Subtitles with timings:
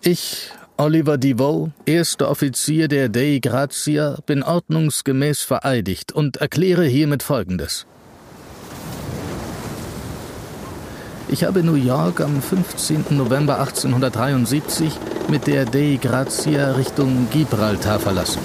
[0.00, 7.86] Ich, Oliver DeVoe, erster Offizier der Dei Grazia, bin ordnungsgemäß vereidigt und erkläre hiermit Folgendes.
[11.28, 13.06] Ich habe New York am 15.
[13.10, 14.92] November 1873
[15.28, 18.40] mit der Dei Grazia Richtung Gibraltar verlassen.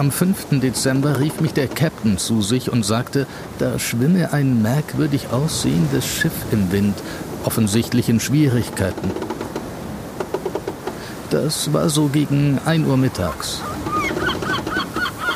[0.00, 0.60] Am 5.
[0.62, 3.26] Dezember rief mich der Captain zu sich und sagte,
[3.58, 6.94] da schwimme ein merkwürdig aussehendes Schiff im Wind,
[7.44, 9.10] offensichtlich in Schwierigkeiten.
[11.28, 13.60] Das war so gegen 1 Uhr mittags.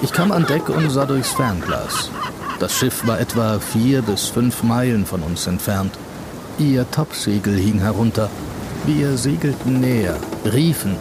[0.00, 2.10] Ich kam an Deck und sah durchs Fernglas.
[2.58, 5.92] Das Schiff war etwa vier bis fünf Meilen von uns entfernt.
[6.58, 8.30] Ihr Topsegel hing herunter.
[8.86, 10.16] Wir segelten näher,
[10.50, 10.96] riefen,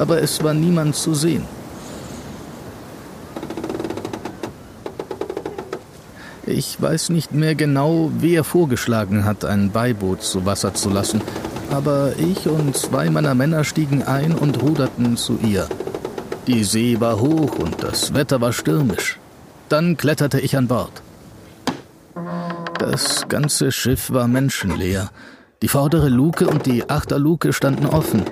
[0.00, 1.44] aber es war niemand zu sehen.
[6.54, 11.22] Ich weiß nicht mehr genau, wer vorgeschlagen hat, ein Beiboot zu Wasser zu lassen,
[11.70, 15.66] aber ich und zwei meiner Männer stiegen ein und ruderten zu ihr.
[16.46, 19.18] Die See war hoch und das Wetter war stürmisch.
[19.70, 20.92] Dann kletterte ich an Bord.
[22.78, 25.10] Das ganze Schiff war menschenleer.
[25.62, 28.24] Die vordere Luke und die Achterluke standen offen.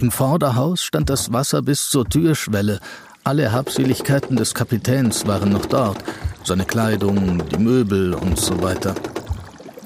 [0.00, 2.80] Im Vorderhaus stand das Wasser bis zur Türschwelle.
[3.24, 5.98] Alle Habseligkeiten des Kapitäns waren noch dort.
[6.42, 8.96] Seine Kleidung, die Möbel und so weiter.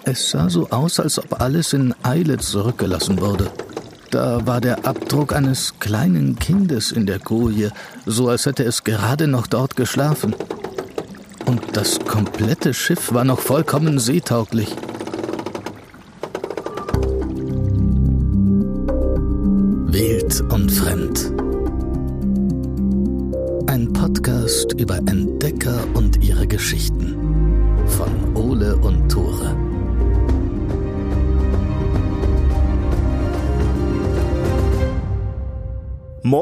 [0.04, 3.50] Es sah so aus, als ob alles in Eile zurückgelassen wurde.
[4.10, 7.72] Da war der Abdruck eines kleinen Kindes in der Koje,
[8.06, 10.34] so als hätte es gerade noch dort geschlafen.
[11.44, 14.74] Und das komplette Schiff war noch vollkommen seetauglich.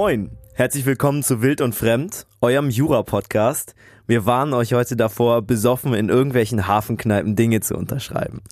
[0.04, 3.74] Moin, herzlich willkommen zu Wild und Fremd, eurem Jura-Podcast.
[4.06, 8.42] Wir warnen euch heute davor, besoffen in irgendwelchen Hafenkneipen Dinge zu unterschreiben.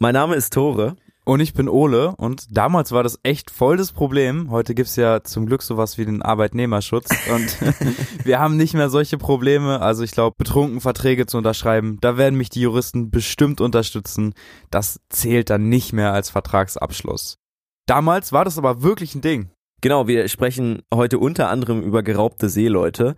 [0.00, 0.96] Mein Name ist Tore.
[1.24, 4.50] Und ich bin Ole und damals war das echt voll das Problem.
[4.50, 7.58] Heute gibt's ja zum Glück sowas wie den Arbeitnehmerschutz und
[8.24, 9.80] wir haben nicht mehr solche Probleme.
[9.80, 14.34] Also ich glaube, betrunken Verträge zu unterschreiben, da werden mich die Juristen bestimmt unterstützen.
[14.72, 17.38] Das zählt dann nicht mehr als Vertragsabschluss.
[17.86, 19.52] Damals war das aber wirklich ein Ding.
[19.80, 23.14] Genau, wir sprechen heute unter anderem über geraubte Seeleute.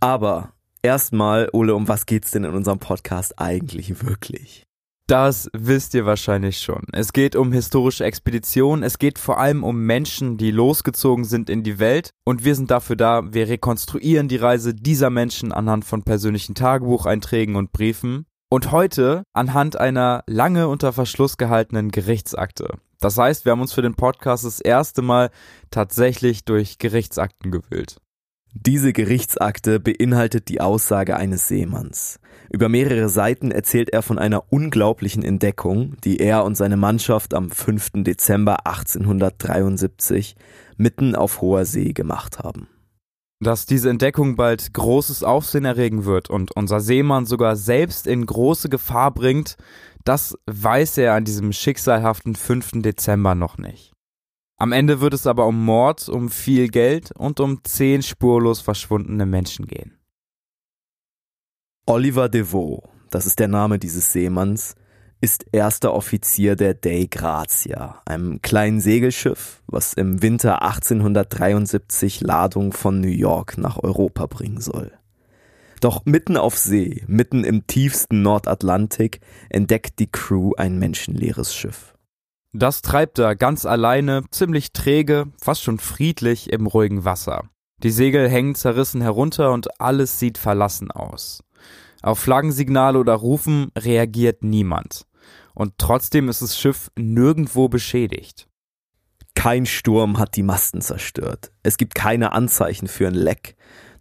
[0.00, 0.52] Aber
[0.82, 4.66] erstmal, Ole, um was geht's denn in unserem Podcast eigentlich wirklich?
[5.06, 6.82] Das wisst ihr wahrscheinlich schon.
[6.92, 11.62] Es geht um historische Expeditionen, es geht vor allem um Menschen, die losgezogen sind in
[11.62, 16.02] die Welt und wir sind dafür da, wir rekonstruieren die Reise dieser Menschen anhand von
[16.02, 22.78] persönlichen Tagebucheinträgen und Briefen und heute anhand einer lange unter Verschluss gehaltenen Gerichtsakte.
[23.00, 25.30] Das heißt, wir haben uns für den Podcast das erste Mal
[25.70, 27.96] tatsächlich durch Gerichtsakten gewühlt.
[28.58, 32.20] Diese Gerichtsakte beinhaltet die Aussage eines Seemanns.
[32.50, 37.50] Über mehrere Seiten erzählt er von einer unglaublichen Entdeckung, die er und seine Mannschaft am
[37.50, 38.02] 5.
[38.04, 40.36] Dezember 1873
[40.78, 42.68] mitten auf hoher See gemacht haben.
[43.40, 48.70] Dass diese Entdeckung bald großes Aufsehen erregen wird und unser Seemann sogar selbst in große
[48.70, 49.58] Gefahr bringt,
[50.06, 52.82] das weiß er an diesem schicksalhaften 5.
[52.82, 53.92] Dezember noch nicht.
[54.58, 59.26] Am Ende wird es aber um Mord, um viel Geld und um zehn spurlos verschwundene
[59.26, 59.98] Menschen gehen.
[61.86, 64.74] Oliver DeVoe, das ist der Name dieses Seemanns,
[65.20, 73.00] ist erster Offizier der Dei Grazia, einem kleinen Segelschiff, was im Winter 1873 Ladung von
[73.00, 74.95] New York nach Europa bringen soll.
[75.80, 79.20] Doch mitten auf See, mitten im tiefsten Nordatlantik,
[79.50, 81.94] entdeckt die Crew ein menschenleeres Schiff.
[82.52, 87.50] Das treibt er ganz alleine, ziemlich träge, fast schon friedlich im ruhigen Wasser.
[87.82, 91.42] Die Segel hängen zerrissen herunter und alles sieht verlassen aus.
[92.02, 95.06] Auf Flaggensignale oder Rufen reagiert niemand.
[95.54, 98.48] Und trotzdem ist das Schiff nirgendwo beschädigt.
[99.34, 101.52] Kein Sturm hat die Masten zerstört.
[101.62, 103.56] Es gibt keine Anzeichen für ein Leck.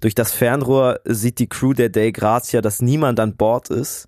[0.05, 4.07] Durch das Fernrohr sieht die Crew der Dei Grazia, dass niemand an Bord ist.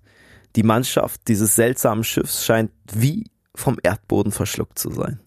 [0.54, 3.24] Die Mannschaft dieses seltsamen Schiffs scheint wie
[3.56, 5.18] vom Erdboden verschluckt zu sein.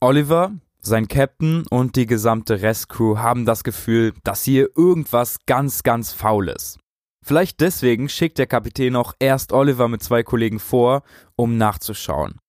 [0.00, 0.50] Oliver,
[0.82, 6.48] sein Captain und die gesamte Restcrew haben das Gefühl, dass hier irgendwas ganz, ganz faul
[6.48, 6.80] ist.
[7.24, 11.04] Vielleicht deswegen schickt der Kapitän auch erst Oliver mit zwei Kollegen vor,
[11.36, 12.40] um nachzuschauen.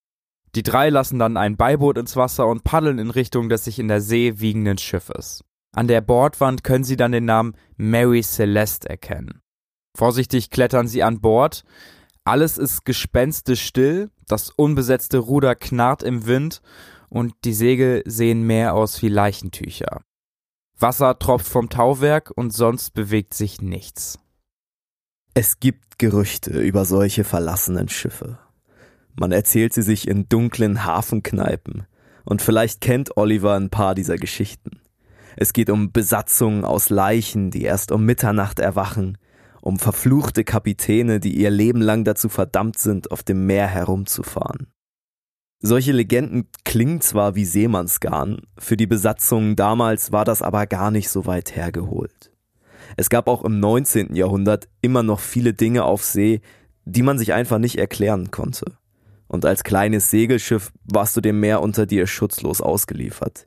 [0.55, 3.87] Die drei lassen dann ein Beiboot ins Wasser und paddeln in Richtung des sich in
[3.87, 5.43] der See wiegenden Schiffes.
[5.71, 9.41] An der Bordwand können sie dann den Namen Mary Celeste erkennen.
[9.95, 11.63] Vorsichtig klettern sie an Bord.
[12.23, 16.61] Alles ist gespenstisch still, das unbesetzte Ruder knarrt im Wind
[17.09, 20.01] und die Segel sehen mehr aus wie Leichentücher.
[20.77, 24.19] Wasser tropft vom Tauwerk und sonst bewegt sich nichts.
[25.33, 28.39] Es gibt Gerüchte über solche verlassenen Schiffe.
[29.15, 31.85] Man erzählt sie sich in dunklen Hafenkneipen.
[32.23, 34.81] Und vielleicht kennt Oliver ein paar dieser Geschichten.
[35.35, 39.17] Es geht um Besatzungen aus Leichen, die erst um Mitternacht erwachen,
[39.61, 44.67] um verfluchte Kapitäne, die ihr Leben lang dazu verdammt sind, auf dem Meer herumzufahren.
[45.61, 51.09] Solche Legenden klingen zwar wie Seemannsgarn, für die Besatzungen damals war das aber gar nicht
[51.09, 52.31] so weit hergeholt.
[52.95, 54.15] Es gab auch im 19.
[54.15, 56.41] Jahrhundert immer noch viele Dinge auf See,
[56.85, 58.77] die man sich einfach nicht erklären konnte.
[59.27, 63.45] Und als kleines Segelschiff warst du dem Meer unter dir schutzlos ausgeliefert.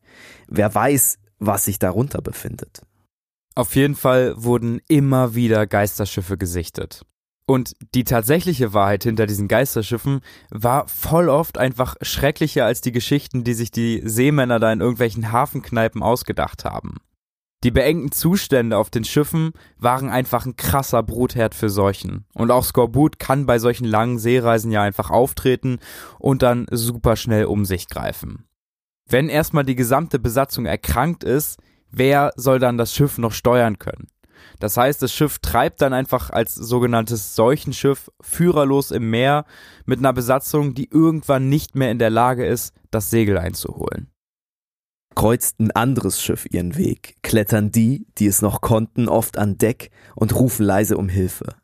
[0.48, 2.82] Wer weiß, was sich darunter befindet.
[3.54, 7.02] Auf jeden Fall wurden immer wieder Geisterschiffe gesichtet.
[7.44, 13.44] Und die tatsächliche Wahrheit hinter diesen Geisterschiffen war voll oft einfach schrecklicher als die Geschichten,
[13.44, 16.98] die sich die Seemänner da in irgendwelchen Hafenkneipen ausgedacht haben.
[17.64, 22.24] Die beengten Zustände auf den Schiffen waren einfach ein krasser Brutherd für Seuchen.
[22.34, 25.78] Und auch Skorbut kann bei solchen langen Seereisen ja einfach auftreten
[26.18, 28.46] und dann super schnell um sich greifen.
[29.12, 31.58] Wenn erstmal die gesamte Besatzung erkrankt ist,
[31.90, 34.08] wer soll dann das Schiff noch steuern können?
[34.58, 39.44] Das heißt, das Schiff treibt dann einfach als sogenanntes Seuchenschiff führerlos im Meer
[39.84, 44.10] mit einer Besatzung, die irgendwann nicht mehr in der Lage ist, das Segel einzuholen.
[45.14, 49.90] Kreuzt ein anderes Schiff ihren Weg, klettern die, die es noch konnten, oft an Deck
[50.16, 51.56] und rufen leise um Hilfe.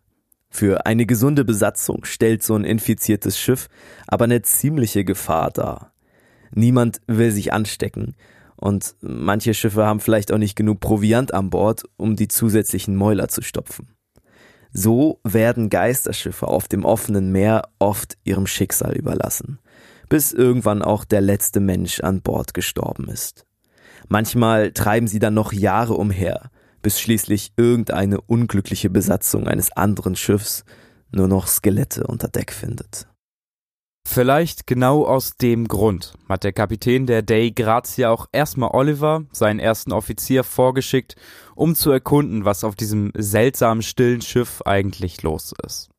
[0.51, 3.69] Für eine gesunde Besatzung stellt so ein infiziertes Schiff
[4.07, 5.95] aber eine ziemliche Gefahr dar.
[6.55, 8.15] Niemand will sich anstecken
[8.57, 13.29] und manche Schiffe haben vielleicht auch nicht genug Proviant an Bord, um die zusätzlichen Mäuler
[13.29, 13.95] zu stopfen.
[14.73, 19.59] So werden Geisterschiffe auf dem offenen Meer oft ihrem Schicksal überlassen,
[20.09, 23.47] bis irgendwann auch der letzte Mensch an Bord gestorben ist.
[24.09, 26.51] Manchmal treiben sie dann noch Jahre umher,
[26.83, 30.65] bis schließlich irgendeine unglückliche Besatzung eines anderen Schiffs
[31.11, 33.08] nur noch Skelette unter Deck findet.
[34.11, 39.61] Vielleicht genau aus dem Grund hat der Kapitän der Dei Grazia auch erstmal Oliver, seinen
[39.61, 41.15] ersten Offizier, vorgeschickt,
[41.55, 45.91] um zu erkunden, was auf diesem seltsamen stillen Schiff eigentlich los ist.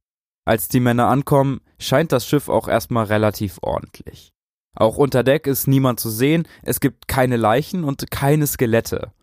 [0.44, 4.32] Als die Männer ankommen, scheint das Schiff auch erstmal relativ ordentlich.
[4.76, 9.14] Auch unter Deck ist niemand zu sehen, es gibt keine Leichen und keine Skelette.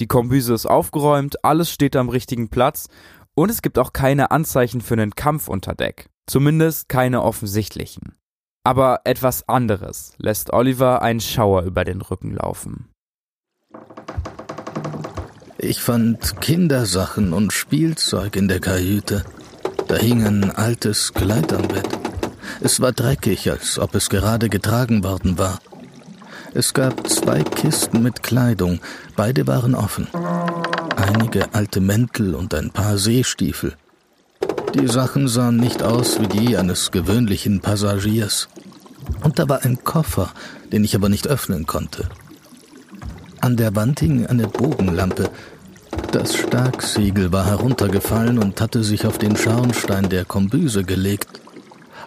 [0.00, 2.88] Die Kombüse ist aufgeräumt, alles steht am richtigen Platz
[3.34, 6.10] und es gibt auch keine Anzeichen für einen Kampf unter Deck.
[6.26, 8.14] Zumindest keine offensichtlichen.
[8.64, 12.88] Aber etwas anderes lässt Oliver einen Schauer über den Rücken laufen.
[15.58, 19.24] Ich fand Kindersachen und Spielzeug in der Kajüte.
[19.88, 21.88] Da hing ein altes Kleid am Bett.
[22.62, 25.58] Es war dreckig, als ob es gerade getragen worden war.
[26.54, 28.80] Es gab zwei Kisten mit Kleidung,
[29.16, 30.08] beide waren offen.
[30.96, 33.74] Einige alte Mäntel und ein paar Seestiefel.
[34.74, 38.48] Die Sachen sahen nicht aus wie die eines gewöhnlichen Passagiers.
[39.22, 40.32] Und da war ein Koffer,
[40.72, 42.08] den ich aber nicht öffnen konnte.
[43.40, 45.30] An der Wand hing eine Bogenlampe.
[46.10, 51.40] Das Starksiegel war heruntergefallen und hatte sich auf den Schornstein der Kombüse gelegt.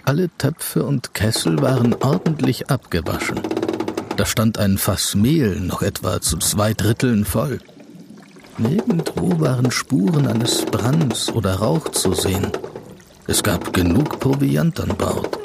[0.03, 3.39] Alle Töpfe und Kessel waren ordentlich abgewaschen.
[4.17, 7.59] Da stand ein Fass Mehl noch etwa zu zwei Dritteln voll.
[8.59, 12.51] Nirgendwo waren Spuren eines Brands oder Rauch zu sehen.
[13.27, 15.37] Es gab genug Proviant an Bord.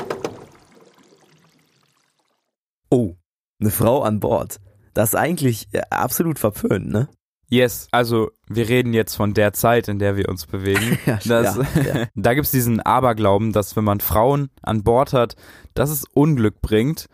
[2.88, 3.14] Oh,
[3.61, 4.61] eine Frau an Bord.
[4.95, 7.09] Das ist eigentlich äh, absolut verpönt, ne?
[7.50, 10.99] Yes, also wir reden jetzt von der Zeit, in der wir uns bewegen.
[11.07, 12.07] ja, das, ja, ja.
[12.14, 15.37] Da gibt's diesen Aberglauben, dass wenn man Frauen an Bord hat,
[15.75, 17.09] dass es Unglück bringt.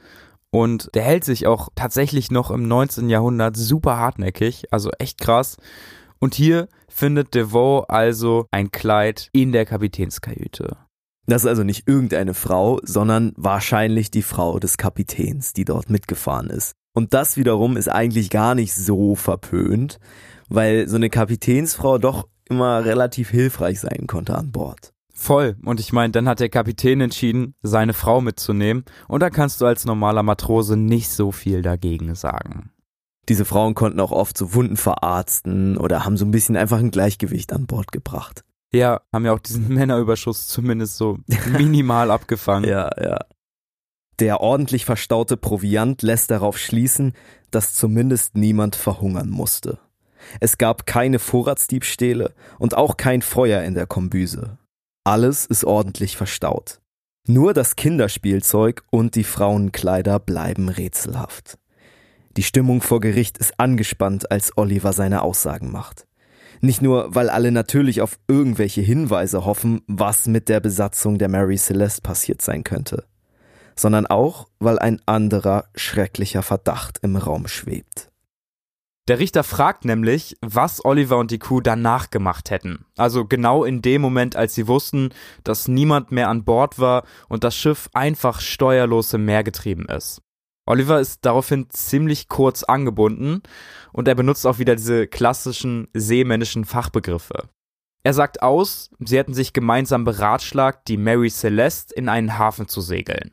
[0.50, 3.10] Und der hält sich auch tatsächlich noch im 19.
[3.10, 5.56] Jahrhundert super hartnäckig, also echt krass.
[6.18, 10.76] Und hier findet DeVoe also ein Kleid in der Kapitänskajüte.
[11.26, 16.48] Das ist also nicht irgendeine Frau, sondern wahrscheinlich die Frau des Kapitäns, die dort mitgefahren
[16.48, 16.72] ist.
[16.94, 20.00] Und das wiederum ist eigentlich gar nicht so verpönt,
[20.48, 24.94] weil so eine Kapitänsfrau doch immer relativ hilfreich sein konnte an Bord.
[25.20, 25.56] Voll.
[25.64, 28.84] Und ich meine, dann hat der Kapitän entschieden, seine Frau mitzunehmen.
[29.08, 32.70] Und da kannst du als normaler Matrose nicht so viel dagegen sagen.
[33.28, 36.92] Diese Frauen konnten auch oft so Wunden verarzten oder haben so ein bisschen einfach ein
[36.92, 38.44] Gleichgewicht an Bord gebracht.
[38.72, 41.18] Ja, haben ja auch diesen Männerüberschuss zumindest so
[41.50, 42.70] minimal abgefangen.
[42.70, 43.18] Ja, ja.
[44.20, 47.12] Der ordentlich verstaute Proviant lässt darauf schließen,
[47.50, 49.80] dass zumindest niemand verhungern musste.
[50.38, 54.58] Es gab keine Vorratsdiebstähle und auch kein Feuer in der Kombüse.
[55.08, 56.82] Alles ist ordentlich verstaut.
[57.26, 61.56] Nur das Kinderspielzeug und die Frauenkleider bleiben rätselhaft.
[62.36, 66.06] Die Stimmung vor Gericht ist angespannt, als Oliver seine Aussagen macht.
[66.60, 71.56] Nicht nur, weil alle natürlich auf irgendwelche Hinweise hoffen, was mit der Besatzung der Mary
[71.56, 73.06] Celeste passiert sein könnte,
[73.76, 78.10] sondern auch, weil ein anderer schrecklicher Verdacht im Raum schwebt.
[79.08, 82.84] Der Richter fragt nämlich, was Oliver und die Crew danach gemacht hätten.
[82.98, 87.42] Also genau in dem Moment, als sie wussten, dass niemand mehr an Bord war und
[87.42, 90.20] das Schiff einfach steuerlos im Meer getrieben ist.
[90.66, 93.42] Oliver ist daraufhin ziemlich kurz angebunden
[93.94, 97.48] und er benutzt auch wieder diese klassischen seemännischen Fachbegriffe.
[98.02, 102.82] Er sagt aus, sie hätten sich gemeinsam beratschlagt, die Mary Celeste in einen Hafen zu
[102.82, 103.32] segeln.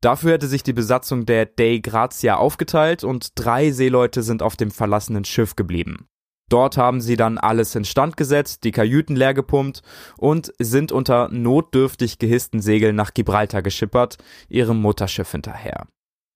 [0.00, 4.70] Dafür hätte sich die Besatzung der Dei Grazia aufgeteilt und drei Seeleute sind auf dem
[4.70, 6.08] verlassenen Schiff geblieben.
[6.48, 9.82] Dort haben sie dann alles instand gesetzt, die Kajüten leer gepumpt
[10.16, 14.16] und sind unter notdürftig gehissten Segeln nach Gibraltar geschippert,
[14.48, 15.86] ihrem Mutterschiff hinterher.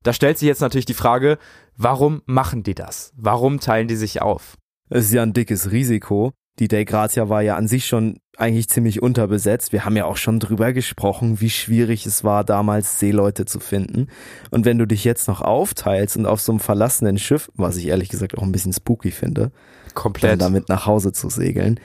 [0.02, 1.38] Da stellt sich jetzt natürlich die Frage,
[1.76, 3.12] warum machen die das?
[3.16, 4.59] Warum teilen die sich auf?
[4.90, 6.33] Es ist ja ein dickes Risiko.
[6.59, 9.73] Die Dei Grazia war ja an sich schon eigentlich ziemlich unterbesetzt.
[9.73, 14.09] Wir haben ja auch schon drüber gesprochen, wie schwierig es war, damals Seeleute zu finden.
[14.51, 17.87] Und wenn du dich jetzt noch aufteilst und auf so einem verlassenen Schiff, was ich
[17.87, 19.53] ehrlich gesagt auch ein bisschen spooky finde,
[19.95, 21.79] komplett damit nach Hause zu segeln,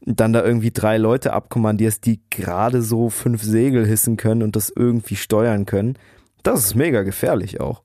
[0.00, 4.70] dann da irgendwie drei Leute abkommandierst, die gerade so fünf Segel hissen können und das
[4.74, 5.98] irgendwie steuern können,
[6.42, 7.82] das ist mega gefährlich auch.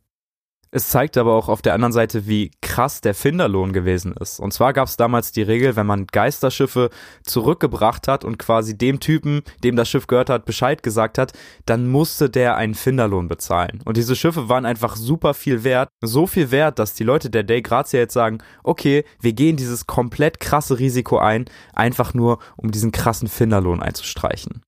[0.74, 4.40] Es zeigt aber auch auf der anderen Seite, wie krass der Finderlohn gewesen ist.
[4.40, 6.90] Und zwar gab es damals die Regel, wenn man Geisterschiffe
[7.24, 11.34] zurückgebracht hat und quasi dem Typen, dem das Schiff gehört hat, Bescheid gesagt hat,
[11.66, 13.82] dann musste der einen Finderlohn bezahlen.
[13.84, 15.90] Und diese Schiffe waren einfach super viel wert.
[16.00, 19.88] So viel wert, dass die Leute der Day Grazia jetzt sagen, okay, wir gehen dieses
[19.88, 24.62] komplett krasse Risiko ein, einfach nur um diesen krassen Finderlohn einzustreichen.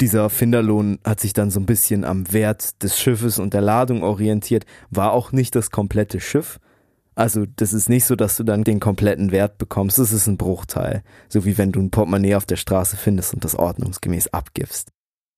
[0.00, 4.02] Dieser Finderlohn hat sich dann so ein bisschen am Wert des Schiffes und der Ladung
[4.02, 6.58] orientiert, war auch nicht das komplette Schiff.
[7.14, 10.36] Also das ist nicht so, dass du dann den kompletten Wert bekommst, das ist ein
[10.36, 11.04] Bruchteil.
[11.28, 14.90] So wie wenn du ein Portemonnaie auf der Straße findest und das ordnungsgemäß abgibst.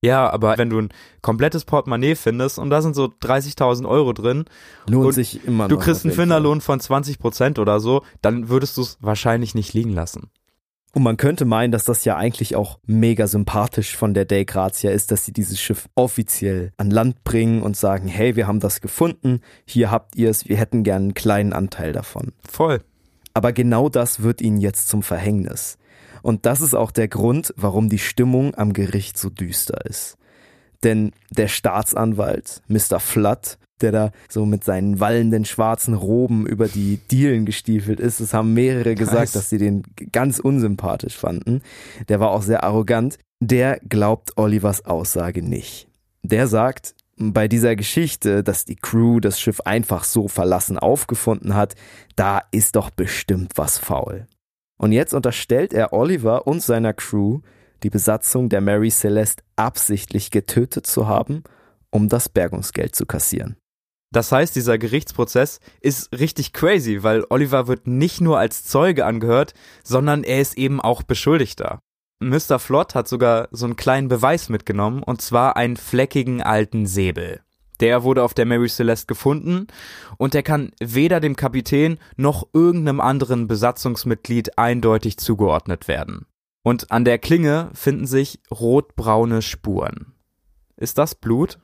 [0.03, 0.89] Ja, aber wenn du ein
[1.23, 4.45] komplettes Portemonnaie findest und da sind so 30.000 Euro drin
[4.89, 8.83] lohnt sich immer du kriegst einen Finderlohn von 20 Prozent oder so, dann würdest du
[8.83, 10.31] es wahrscheinlich nicht liegen lassen.
[10.93, 14.90] Und man könnte meinen, dass das ja eigentlich auch mega sympathisch von der Day Grazia
[14.90, 18.81] ist, dass sie dieses Schiff offiziell an Land bringen und sagen, hey, wir haben das
[18.81, 22.33] gefunden, hier habt ihr es, wir hätten gern einen kleinen Anteil davon.
[22.49, 22.81] Voll.
[23.35, 25.76] Aber genau das wird ihnen jetzt zum Verhängnis.
[26.23, 30.16] Und das ist auch der Grund, warum die Stimmung am Gericht so düster ist.
[30.83, 33.00] Denn der Staatsanwalt, Mr.
[33.00, 38.21] Flood, der da so mit seinen wallenden schwarzen Roben über die Dielen gestiefelt ist.
[38.21, 39.33] Es haben mehrere gesagt, nice.
[39.33, 41.62] dass sie den ganz unsympathisch fanden.
[42.09, 43.18] Der war auch sehr arrogant.
[43.40, 45.88] Der glaubt Olivers Aussage nicht.
[46.23, 51.75] Der sagt, bei dieser Geschichte, dass die Crew das Schiff einfach so verlassen aufgefunden hat,
[52.14, 54.26] da ist doch bestimmt was faul.
[54.78, 57.40] Und jetzt unterstellt er Oliver und seiner Crew,
[57.83, 61.42] die Besatzung der Mary Celeste absichtlich getötet zu haben,
[61.90, 63.56] um das Bergungsgeld zu kassieren.
[64.13, 69.53] Das heißt, dieser Gerichtsprozess ist richtig crazy, weil Oliver wird nicht nur als Zeuge angehört,
[69.83, 71.81] sondern er ist eben auch Beschuldigter.
[72.21, 72.59] Mr.
[72.59, 77.41] Flott hat sogar so einen kleinen Beweis mitgenommen, und zwar einen fleckigen alten Säbel.
[77.81, 79.67] Der wurde auf der Mary Celeste gefunden
[80.17, 86.27] und der kann weder dem Kapitän noch irgendeinem anderen Besatzungsmitglied eindeutig zugeordnet werden.
[86.63, 90.15] Und an der Klinge finden sich rotbraune Spuren.
[90.77, 91.59] Ist das Blut?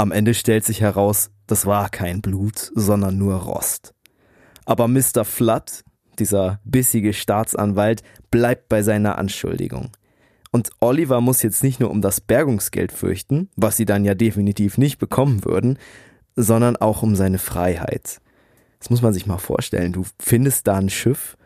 [0.00, 3.92] Am Ende stellt sich heraus, das war kein Blut, sondern nur Rost.
[4.64, 5.26] Aber Mr.
[5.26, 5.84] Flood,
[6.18, 9.90] dieser bissige Staatsanwalt, bleibt bei seiner Anschuldigung.
[10.52, 14.78] Und Oliver muss jetzt nicht nur um das Bergungsgeld fürchten, was sie dann ja definitiv
[14.78, 15.78] nicht bekommen würden,
[16.34, 18.22] sondern auch um seine Freiheit.
[18.78, 19.92] Das muss man sich mal vorstellen.
[19.92, 21.36] Du findest da ein Schiff,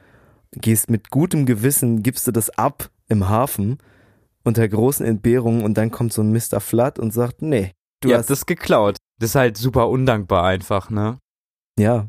[0.52, 3.78] gehst mit gutem Gewissen, gibst du das ab im Hafen
[4.44, 6.61] unter großen Entbehrungen und dann kommt so ein Mr.
[6.61, 7.73] Flood und sagt, nee,
[8.04, 8.99] Du Ihr hast das geklaut.
[9.18, 11.18] Das ist halt super undankbar einfach, ne?
[11.78, 12.08] Ja.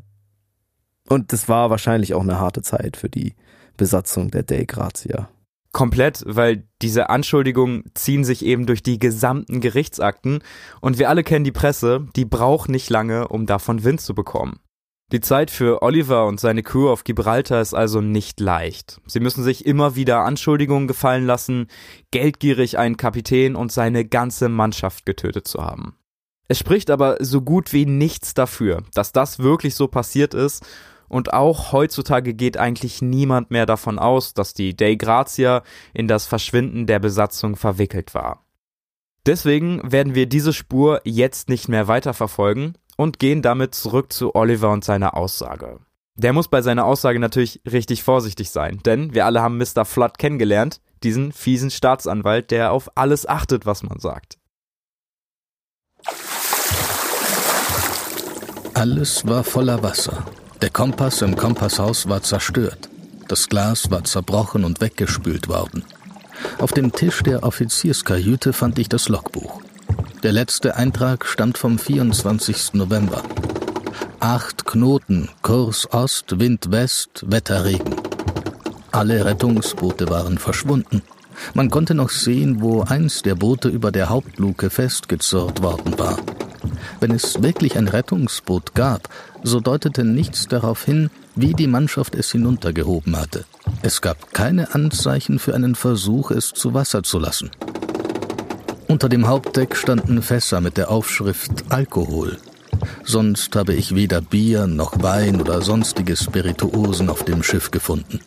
[1.08, 3.34] Und das war wahrscheinlich auch eine harte Zeit für die
[3.78, 5.30] Besatzung der Dei Grazia.
[5.72, 10.42] Komplett, weil diese Anschuldigungen ziehen sich eben durch die gesamten Gerichtsakten
[10.80, 14.60] und wir alle kennen die Presse, die braucht nicht lange, um davon Wind zu bekommen.
[15.12, 19.00] Die Zeit für Oliver und seine Crew auf Gibraltar ist also nicht leicht.
[19.06, 21.68] Sie müssen sich immer wieder Anschuldigungen gefallen lassen,
[22.10, 25.96] geldgierig einen Kapitän und seine ganze Mannschaft getötet zu haben.
[26.48, 30.66] Es spricht aber so gut wie nichts dafür, dass das wirklich so passiert ist
[31.08, 35.62] und auch heutzutage geht eigentlich niemand mehr davon aus, dass die Dei Grazia
[35.94, 38.44] in das Verschwinden der Besatzung verwickelt war.
[39.24, 44.70] Deswegen werden wir diese Spur jetzt nicht mehr weiterverfolgen und gehen damit zurück zu Oliver
[44.70, 45.78] und seiner Aussage.
[46.16, 49.84] Der muss bei seiner Aussage natürlich richtig vorsichtig sein, denn wir alle haben Mr.
[49.84, 54.38] Flood kennengelernt, diesen fiesen Staatsanwalt, der auf alles achtet, was man sagt.
[58.72, 60.24] Alles war voller Wasser.
[60.62, 62.88] Der Kompass im Kompasshaus war zerstört.
[63.28, 65.84] Das Glas war zerbrochen und weggespült worden.
[66.58, 69.60] Auf dem Tisch der Offizierskajüte fand ich das Logbuch.
[70.22, 72.74] Der letzte Eintrag stammt vom 24.
[72.74, 73.22] November.
[74.20, 77.94] Acht Knoten, Kurs Ost, Wind West, Wetterregen.
[78.92, 81.02] Alle Rettungsboote waren verschwunden.
[81.54, 86.16] Man konnte noch sehen, wo eins der Boote über der Hauptluke festgezurrt worden war.
[87.00, 89.08] Wenn es wirklich ein Rettungsboot gab,
[89.42, 93.44] so deutete nichts darauf hin, wie die Mannschaft es hinuntergehoben hatte.
[93.82, 97.50] Es gab keine Anzeichen für einen Versuch, es zu Wasser zu lassen.
[98.88, 102.38] Unter dem Hauptdeck standen Fässer mit der Aufschrift Alkohol.
[103.04, 108.20] Sonst habe ich weder Bier noch Wein oder sonstige Spirituosen auf dem Schiff gefunden.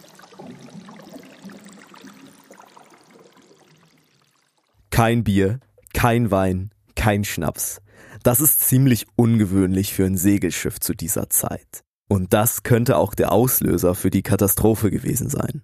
[4.89, 5.59] Kein Bier,
[5.93, 7.81] kein Wein, kein Schnaps.
[8.23, 11.83] Das ist ziemlich ungewöhnlich für ein Segelschiff zu dieser Zeit.
[12.09, 15.61] Und das könnte auch der Auslöser für die Katastrophe gewesen sein.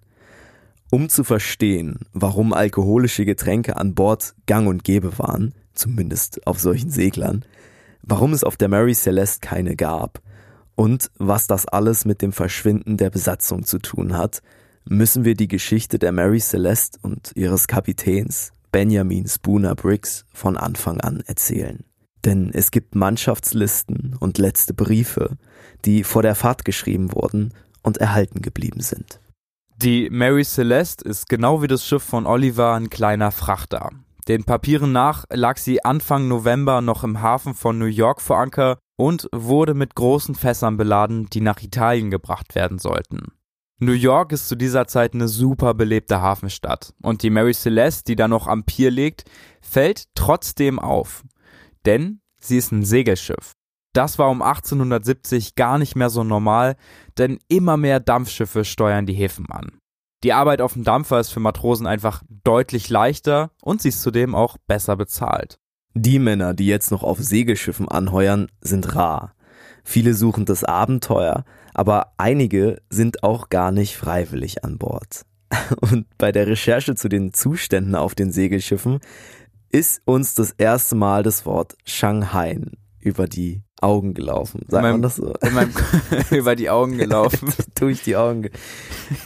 [0.90, 6.90] Um zu verstehen, warum alkoholische Getränke an Bord gang und gäbe waren, zumindest auf solchen
[6.90, 7.44] Seglern,
[8.02, 10.22] warum es auf der Mary Celeste keine gab
[10.76, 14.42] und was das alles mit dem Verschwinden der Besatzung zu tun hat,
[14.84, 21.00] müssen wir die Geschichte der Mary Celeste und ihres Kapitäns Benjamin Spooner Briggs von Anfang
[21.00, 21.84] an erzählen.
[22.24, 25.36] Denn es gibt Mannschaftslisten und letzte Briefe,
[25.84, 29.20] die vor der Fahrt geschrieben wurden und erhalten geblieben sind.
[29.78, 33.90] Die Mary Celeste ist genau wie das Schiff von Oliver ein kleiner Frachter.
[34.26, 38.78] Den Papieren nach lag sie Anfang November noch im Hafen von New York vor Anker
[38.96, 43.32] und wurde mit großen Fässern beladen, die nach Italien gebracht werden sollten.
[43.78, 48.16] New York ist zu dieser Zeit eine super belebte Hafenstadt und die Mary Celeste, die
[48.16, 49.24] da noch am Pier liegt,
[49.60, 51.22] fällt trotzdem auf.
[51.84, 53.55] Denn sie ist ein Segelschiff.
[53.96, 56.76] Das war um 1870 gar nicht mehr so normal,
[57.16, 59.78] denn immer mehr Dampfschiffe steuern die Häfen an.
[60.22, 64.34] Die Arbeit auf dem Dampfer ist für Matrosen einfach deutlich leichter und sie ist zudem
[64.34, 65.56] auch besser bezahlt.
[65.94, 69.32] Die Männer, die jetzt noch auf Segelschiffen anheuern, sind rar.
[69.82, 75.22] Viele suchen das Abenteuer, aber einige sind auch gar nicht freiwillig an Bord.
[75.80, 79.00] Und bei der Recherche zu den Zuständen auf den Segelschiffen
[79.70, 82.60] ist uns das erste Mal das Wort Shanghai
[83.00, 84.64] über die Augen gelaufen.
[84.68, 85.34] Sagt meinem, man das so?
[85.52, 85.72] Meinem,
[86.30, 87.52] über die Augen gelaufen.
[87.78, 88.48] Durch die Augen.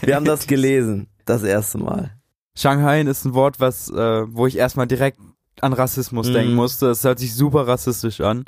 [0.03, 2.17] Wir haben das gelesen, das erste Mal.
[2.57, 5.19] Shanghai ist ein Wort, was, äh, wo ich erstmal direkt
[5.61, 6.33] an Rassismus mm.
[6.33, 6.91] denken musste.
[6.91, 8.45] Es hört sich super rassistisch an.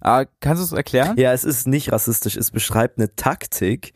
[0.00, 1.16] Aber kannst du es erklären?
[1.16, 2.36] Ja, es ist nicht rassistisch.
[2.36, 3.94] Es beschreibt eine Taktik,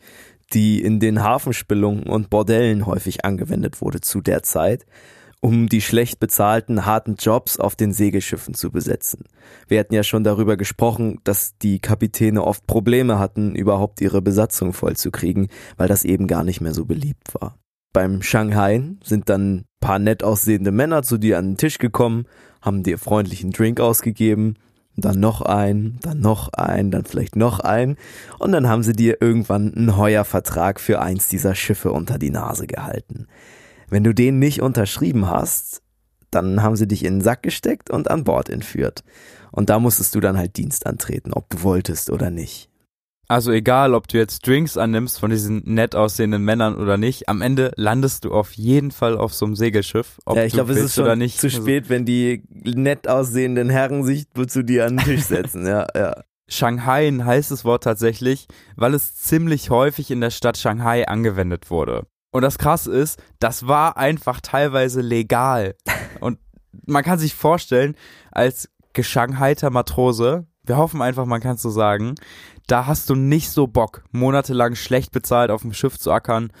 [0.53, 4.85] die in den Hafenspillungen und Bordellen häufig angewendet wurde zu der Zeit
[5.41, 9.23] um die schlecht bezahlten, harten Jobs auf den Segelschiffen zu besetzen.
[9.67, 14.73] Wir hatten ja schon darüber gesprochen, dass die Kapitäne oft Probleme hatten, überhaupt ihre Besatzung
[14.73, 15.47] vollzukriegen,
[15.77, 17.57] weil das eben gar nicht mehr so beliebt war.
[17.93, 22.25] Beim Shanghai sind dann paar nett aussehende Männer zu dir an den Tisch gekommen,
[22.61, 24.55] haben dir freundlichen Drink ausgegeben,
[24.95, 27.95] dann noch ein, dann noch ein, dann vielleicht noch ein
[28.37, 32.67] und dann haben sie dir irgendwann einen Heuervertrag für eins dieser Schiffe unter die Nase
[32.67, 33.27] gehalten.
[33.89, 35.81] Wenn du den nicht unterschrieben hast,
[36.31, 39.03] dann haben sie dich in den Sack gesteckt und an Bord entführt.
[39.51, 42.69] Und da musstest du dann halt Dienst antreten, ob du wolltest oder nicht.
[43.27, 47.43] Also egal, ob du jetzt Drinks annimmst von diesen nett aussehenden Männern oder nicht, am
[47.43, 50.17] Ende landest du auf jeden Fall auf so einem Segelschiff.
[50.25, 51.39] Ob ja, ich glaube, es ist schon nicht.
[51.39, 55.67] zu spät, wenn die nett aussehenden Herren sich zu dir an den Tisch setzen.
[55.67, 56.23] ja, ja.
[56.47, 62.07] Shanghai heißt das Wort tatsächlich, weil es ziemlich häufig in der Stadt Shanghai angewendet wurde.
[62.31, 65.75] Und das Krasse ist, das war einfach teilweise legal.
[66.19, 66.39] Und
[66.85, 67.95] man kann sich vorstellen,
[68.31, 72.15] als geschangheiter Matrose, wir hoffen einfach, man kann es so sagen,
[72.67, 76.51] da hast du nicht so Bock, monatelang schlecht bezahlt auf dem Schiff zu ackern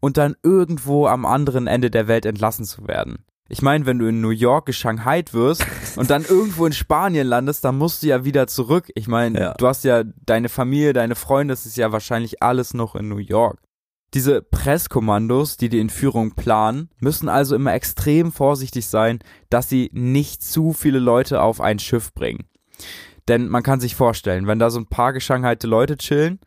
[0.00, 3.24] und dann irgendwo am anderen Ende der Welt entlassen zu werden.
[3.50, 5.64] Ich meine, wenn du in New York geschanghait wirst
[5.96, 8.90] und dann irgendwo in Spanien landest, dann musst du ja wieder zurück.
[8.94, 9.54] Ich meine, ja.
[9.54, 13.18] du hast ja deine Familie, deine Freunde, das ist ja wahrscheinlich alles noch in New
[13.18, 13.58] York.
[14.14, 19.18] Diese Presskommandos, die die Entführung planen, müssen also immer extrem vorsichtig sein,
[19.50, 22.48] dass sie nicht zu viele Leute auf ein Schiff bringen.
[23.28, 26.40] Denn man kann sich vorstellen, wenn da so ein paar geschanghaite Leute chillen,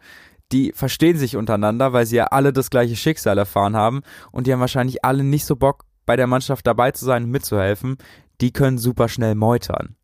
[0.52, 4.54] die verstehen sich untereinander, weil sie ja alle das gleiche Schicksal erfahren haben und die
[4.54, 7.97] haben wahrscheinlich alle nicht so Bock, bei der Mannschaft dabei zu sein und mitzuhelfen.
[8.41, 9.95] Die können super schnell meutern.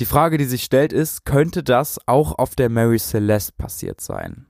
[0.00, 4.46] Die Frage, die sich stellt, ist, könnte das auch auf der Mary Celeste passiert sein?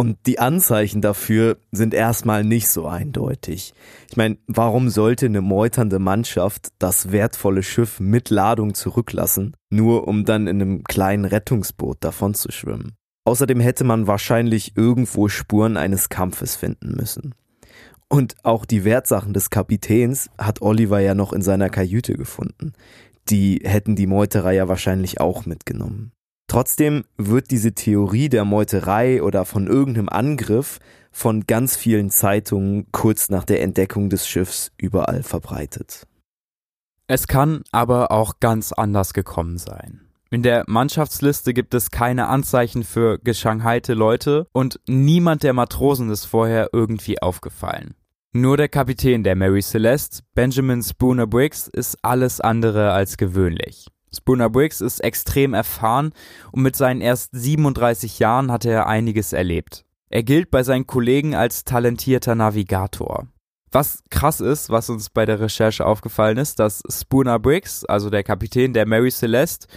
[0.00, 3.74] Und die Anzeichen dafür sind erstmal nicht so eindeutig.
[4.08, 10.24] Ich meine, warum sollte eine meuternde Mannschaft das wertvolle Schiff mit Ladung zurücklassen, nur um
[10.24, 12.96] dann in einem kleinen Rettungsboot davon zu schwimmen?
[13.26, 17.34] Außerdem hätte man wahrscheinlich irgendwo Spuren eines Kampfes finden müssen.
[18.08, 22.72] Und auch die Wertsachen des Kapitäns hat Oliver ja noch in seiner Kajüte gefunden.
[23.28, 26.12] Die hätten die Meuterer ja wahrscheinlich auch mitgenommen.
[26.50, 30.80] Trotzdem wird diese Theorie der Meuterei oder von irgendeinem Angriff
[31.12, 36.08] von ganz vielen Zeitungen kurz nach der Entdeckung des Schiffs überall verbreitet.
[37.06, 40.00] Es kann aber auch ganz anders gekommen sein.
[40.32, 46.24] In der Mannschaftsliste gibt es keine Anzeichen für geschanghaite Leute und niemand der Matrosen ist
[46.24, 47.94] vorher irgendwie aufgefallen.
[48.32, 53.86] Nur der Kapitän der Mary Celeste, Benjamin Spooner Briggs, ist alles andere als gewöhnlich.
[54.14, 56.12] Spooner Briggs ist extrem erfahren
[56.52, 59.84] und mit seinen erst 37 Jahren hat er einiges erlebt.
[60.08, 63.28] Er gilt bei seinen Kollegen als talentierter Navigator.
[63.72, 68.24] Was krass ist, was uns bei der Recherche aufgefallen ist, dass Spooner Briggs, also der
[68.24, 69.68] Kapitän der Mary Celeste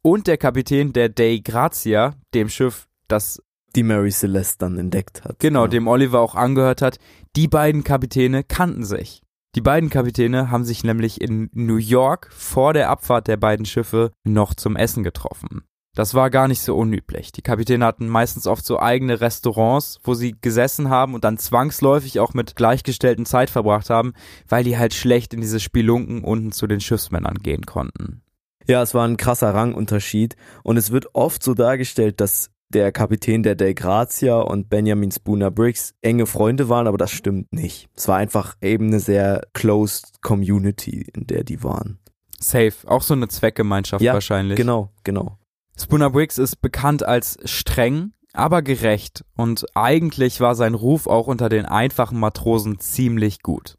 [0.00, 3.42] und der Kapitän der Dei Grazia, dem Schiff, das
[3.76, 5.38] die Mary Celeste dann entdeckt hat.
[5.38, 5.68] Genau, ja.
[5.68, 6.98] dem Oliver auch angehört hat,
[7.36, 9.21] die beiden Kapitäne kannten sich.
[9.54, 14.10] Die beiden Kapitäne haben sich nämlich in New York vor der Abfahrt der beiden Schiffe
[14.24, 15.62] noch zum Essen getroffen.
[15.94, 17.32] Das war gar nicht so unüblich.
[17.32, 22.18] Die Kapitäne hatten meistens oft so eigene Restaurants, wo sie gesessen haben und dann zwangsläufig
[22.18, 24.14] auch mit gleichgestellten Zeit verbracht haben,
[24.48, 28.22] weil die halt schlecht in diese Spelunken unten zu den Schiffsmännern gehen konnten.
[28.66, 33.42] Ja, es war ein krasser Rangunterschied und es wird oft so dargestellt, dass der Kapitän
[33.42, 37.88] der Del Grazia und Benjamin Spooner Briggs enge Freunde waren, aber das stimmt nicht.
[37.94, 41.98] Es war einfach eben eine sehr closed Community, in der die waren.
[42.38, 44.56] Safe, auch so eine Zweckgemeinschaft ja, wahrscheinlich.
[44.56, 45.38] Genau, genau.
[45.78, 51.48] Spooner Briggs ist bekannt als streng, aber gerecht und eigentlich war sein Ruf auch unter
[51.48, 53.78] den einfachen Matrosen ziemlich gut.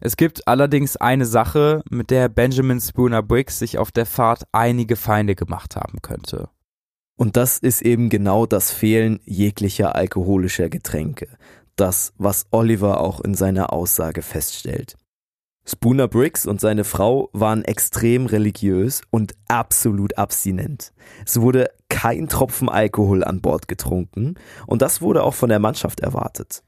[0.00, 4.96] Es gibt allerdings eine Sache, mit der Benjamin Spooner Briggs sich auf der Fahrt einige
[4.96, 6.48] Feinde gemacht haben könnte.
[7.20, 11.28] Und das ist eben genau das Fehlen jeglicher alkoholischer Getränke.
[11.76, 14.96] Das, was Oliver auch in seiner Aussage feststellt.
[15.66, 20.94] Spooner Briggs und seine Frau waren extrem religiös und absolut abstinent.
[21.26, 26.00] Es wurde kein Tropfen Alkohol an Bord getrunken und das wurde auch von der Mannschaft
[26.00, 26.62] erwartet.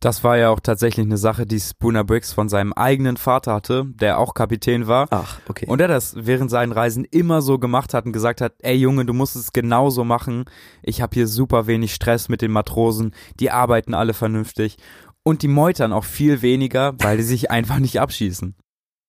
[0.00, 3.84] Das war ja auch tatsächlich eine Sache, die Spooner Briggs von seinem eigenen Vater hatte,
[3.86, 5.08] der auch Kapitän war.
[5.10, 5.66] Ach, okay.
[5.66, 9.04] Und der das während seinen Reisen immer so gemacht hat und gesagt hat, ey Junge,
[9.06, 10.44] du musst es genauso machen.
[10.82, 14.76] Ich habe hier super wenig Stress mit den Matrosen, die arbeiten alle vernünftig
[15.24, 18.54] und die meutern auch viel weniger, weil die sich einfach nicht abschießen.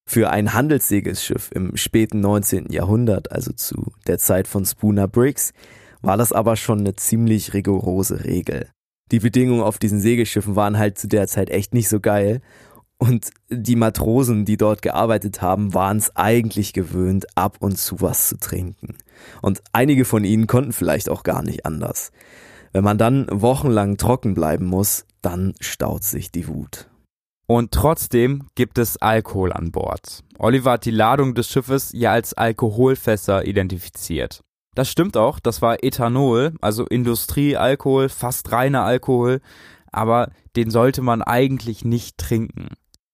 [0.08, 2.72] Für ein Handelssegelschiff im späten 19.
[2.72, 5.54] Jahrhundert, also zu der Zeit von Spooner Briggs,
[6.02, 8.72] war das aber schon eine ziemlich rigorose Regel
[9.12, 12.42] die Bedingungen auf diesen Segelschiffen waren halt zu der Zeit echt nicht so geil.
[12.98, 18.28] Und die Matrosen, die dort gearbeitet haben, waren es eigentlich gewöhnt, ab und zu was
[18.28, 18.98] zu trinken.
[19.42, 22.12] Und einige von ihnen konnten vielleicht auch gar nicht anders.
[22.74, 26.90] Wenn man dann wochenlang trocken bleiben muss, dann staut sich die Wut.
[27.48, 30.24] Und trotzdem gibt es Alkohol an Bord.
[30.38, 34.42] Oliver hat die Ladung des Schiffes ja als Alkoholfässer identifiziert.
[34.80, 39.42] Das stimmt auch, das war Ethanol, also Industriealkohol, fast reiner Alkohol,
[39.92, 42.70] aber den sollte man eigentlich nicht trinken.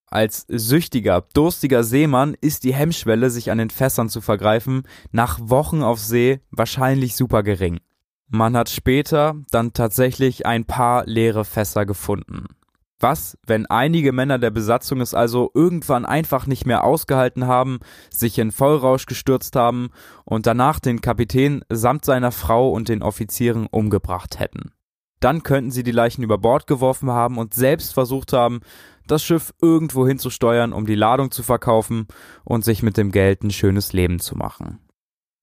[0.05, 5.81] Als süchtiger, durstiger Seemann ist die Hemmschwelle, sich an den Fässern zu vergreifen, nach Wochen
[5.81, 7.79] auf See wahrscheinlich super gering.
[8.27, 12.45] Man hat später dann tatsächlich ein paar leere Fässer gefunden.
[12.99, 17.79] Was, wenn einige Männer der Besatzung es also irgendwann einfach nicht mehr ausgehalten haben,
[18.09, 19.89] sich in Vollrausch gestürzt haben
[20.23, 24.71] und danach den Kapitän samt seiner Frau und den Offizieren umgebracht hätten?
[25.19, 28.61] Dann könnten sie die Leichen über Bord geworfen haben und selbst versucht haben,
[29.07, 32.07] das Schiff irgendwo hinzusteuern, um die Ladung zu verkaufen
[32.43, 34.79] und sich mit dem Geld ein schönes Leben zu machen.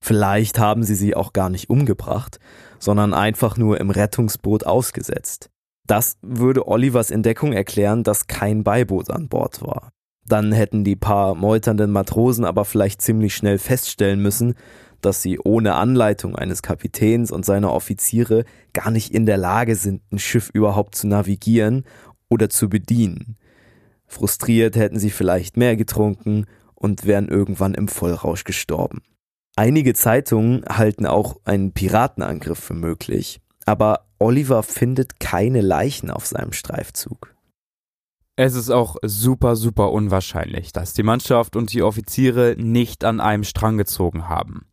[0.03, 2.41] Vielleicht haben sie sie auch gar nicht umgebracht,
[2.81, 5.51] sondern einfach nur im Rettungsboot ausgesetzt.
[5.93, 9.93] Das würde Olivers Entdeckung erklären, dass kein Beiboot an Bord war.
[10.25, 14.55] Dann hätten die paar meuternden Matrosen aber vielleicht ziemlich schnell feststellen müssen,
[15.03, 20.01] dass sie ohne Anleitung eines Kapitäns und seiner Offiziere gar nicht in der Lage sind,
[20.11, 21.85] ein Schiff überhaupt zu navigieren
[22.31, 23.37] oder zu bedienen.
[24.07, 29.03] Frustriert hätten sie vielleicht mehr getrunken und wären irgendwann im Vollrausch gestorben.
[29.57, 36.53] Einige Zeitungen halten auch einen Piratenangriff für möglich, aber Oliver findet keine Leichen auf seinem
[36.53, 37.35] Streifzug.
[38.37, 43.43] Es ist auch super, super unwahrscheinlich, dass die Mannschaft und die Offiziere nicht an einem
[43.43, 44.67] Strang gezogen haben.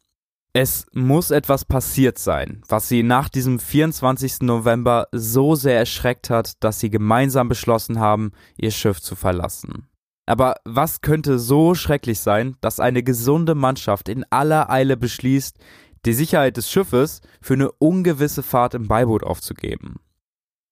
[0.53, 4.41] Es muss etwas passiert sein, was sie nach diesem 24.
[4.41, 9.87] November so sehr erschreckt hat, dass sie gemeinsam beschlossen haben, ihr Schiff zu verlassen.
[10.27, 15.57] Aber was könnte so schrecklich sein, dass eine gesunde Mannschaft in aller Eile beschließt,
[16.05, 19.95] die Sicherheit des Schiffes für eine ungewisse Fahrt im Beiboot aufzugeben?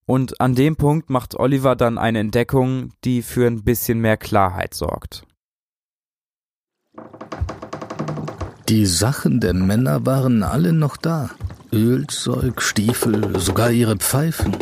[0.05, 4.73] Und an dem Punkt macht Oliver dann eine Entdeckung, die für ein bisschen mehr Klarheit
[4.73, 5.23] sorgt.
[8.69, 11.29] Die Sachen der Männer waren alle noch da.
[11.71, 14.55] Ölzeug, Stiefel, sogar ihre Pfeifen.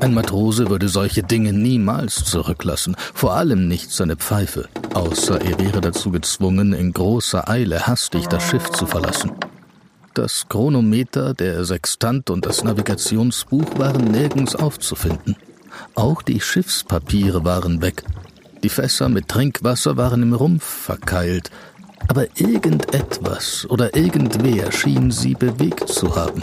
[0.00, 5.80] Ein Matrose würde solche Dinge niemals zurücklassen, vor allem nicht seine Pfeife, außer er wäre
[5.80, 9.32] dazu gezwungen, in großer Eile hastig das Schiff zu verlassen.
[10.14, 15.34] Das Chronometer, der Sextant und das Navigationsbuch waren nirgends aufzufinden.
[15.96, 18.04] Auch die Schiffspapiere waren weg.
[18.62, 21.50] Die Fässer mit Trinkwasser waren im Rumpf verkeilt,
[22.06, 26.42] aber irgendetwas oder irgendwer schien sie bewegt zu haben.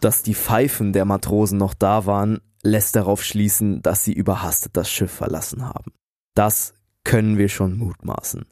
[0.00, 4.88] Dass die Pfeifen der Matrosen noch da waren, lässt darauf schließen, dass sie überhastet das
[4.88, 5.92] Schiff verlassen haben.
[6.34, 6.72] Das
[7.04, 8.46] können wir schon mutmaßen.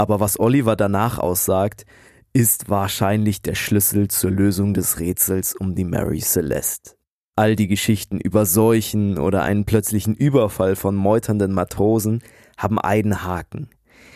[0.00, 1.84] Aber was Oliver danach aussagt,
[2.32, 6.92] ist wahrscheinlich der Schlüssel zur Lösung des Rätsels um die Mary Celeste.
[7.36, 12.22] All die Geschichten über Seuchen oder einen plötzlichen Überfall von meuternden Matrosen
[12.56, 13.68] haben einen Haken.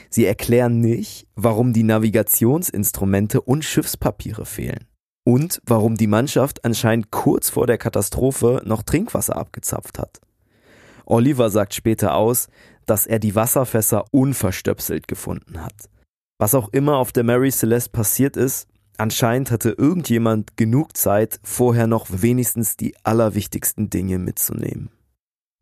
[0.08, 4.86] Sie erklären nicht, warum die Navigationsinstrumente und Schiffspapiere fehlen.
[5.26, 10.22] Und warum die Mannschaft anscheinend kurz vor der Katastrophe noch Trinkwasser abgezapft hat.
[11.06, 12.48] Oliver sagt später aus,
[12.90, 15.88] dass er die Wasserfässer unverstöpselt gefunden hat.
[16.38, 21.86] Was auch immer auf der Mary Celeste passiert ist, Anscheinend hatte irgendjemand genug Zeit, vorher
[21.86, 24.90] noch wenigstens die allerwichtigsten Dinge mitzunehmen.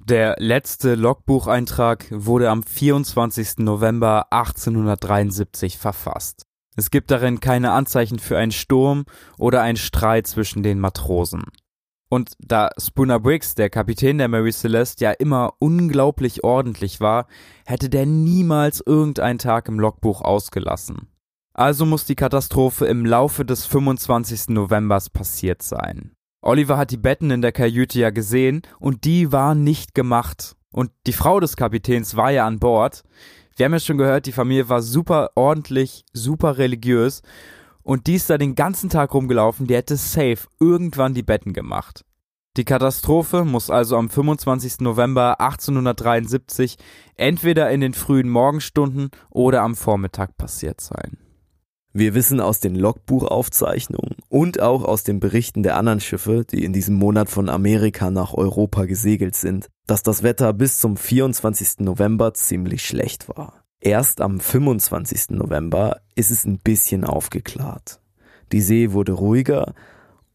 [0.04, 3.58] Der letzte Logbucheintrag wurde am 24.
[3.58, 6.42] November 1873 verfasst.
[6.76, 9.04] Es gibt darin keine Anzeichen für einen Sturm
[9.38, 11.44] oder einen Streit zwischen den Matrosen.
[12.12, 17.26] Und da Spooner Briggs, der Kapitän der Mary Celeste, ja immer unglaublich ordentlich war,
[17.64, 21.08] hätte der niemals irgendeinen Tag im Logbuch ausgelassen.
[21.54, 24.50] Also muss die Katastrophe im Laufe des 25.
[24.50, 26.12] Novembers passiert sein.
[26.42, 30.54] Oliver hat die Betten in der Kajüte ja gesehen und die waren nicht gemacht.
[30.70, 33.04] Und die Frau des Kapitäns war ja an Bord.
[33.56, 37.22] Wir haben ja schon gehört, die Familie war super ordentlich, super religiös
[37.82, 42.04] und die ist da den ganzen Tag rumgelaufen, die hätte safe irgendwann die Betten gemacht.
[42.58, 44.80] Die Katastrophe muss also am 25.
[44.80, 46.76] November 1873
[47.14, 51.16] entweder in den frühen Morgenstunden oder am Vormittag passiert sein.
[51.94, 56.72] Wir wissen aus den Logbuchaufzeichnungen und auch aus den Berichten der anderen Schiffe, die in
[56.72, 61.80] diesem Monat von Amerika nach Europa gesegelt sind, dass das Wetter bis zum 24.
[61.80, 63.61] November ziemlich schlecht war.
[63.84, 65.30] Erst am 25.
[65.30, 68.00] November ist es ein bisschen aufgeklärt.
[68.52, 69.74] Die See wurde ruhiger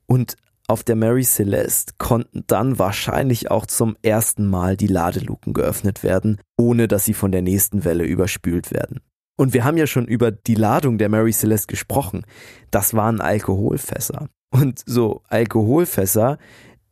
[0.05, 0.35] und
[0.67, 6.41] auf der Mary Celeste konnten dann wahrscheinlich auch zum ersten Mal die Ladeluken geöffnet werden,
[6.57, 8.99] ohne dass sie von der nächsten Welle überspült werden.
[9.37, 12.25] Und wir haben ja schon über die Ladung der Mary Celeste gesprochen.
[12.69, 14.27] Das waren Alkoholfässer.
[14.49, 16.37] Und so Alkoholfässer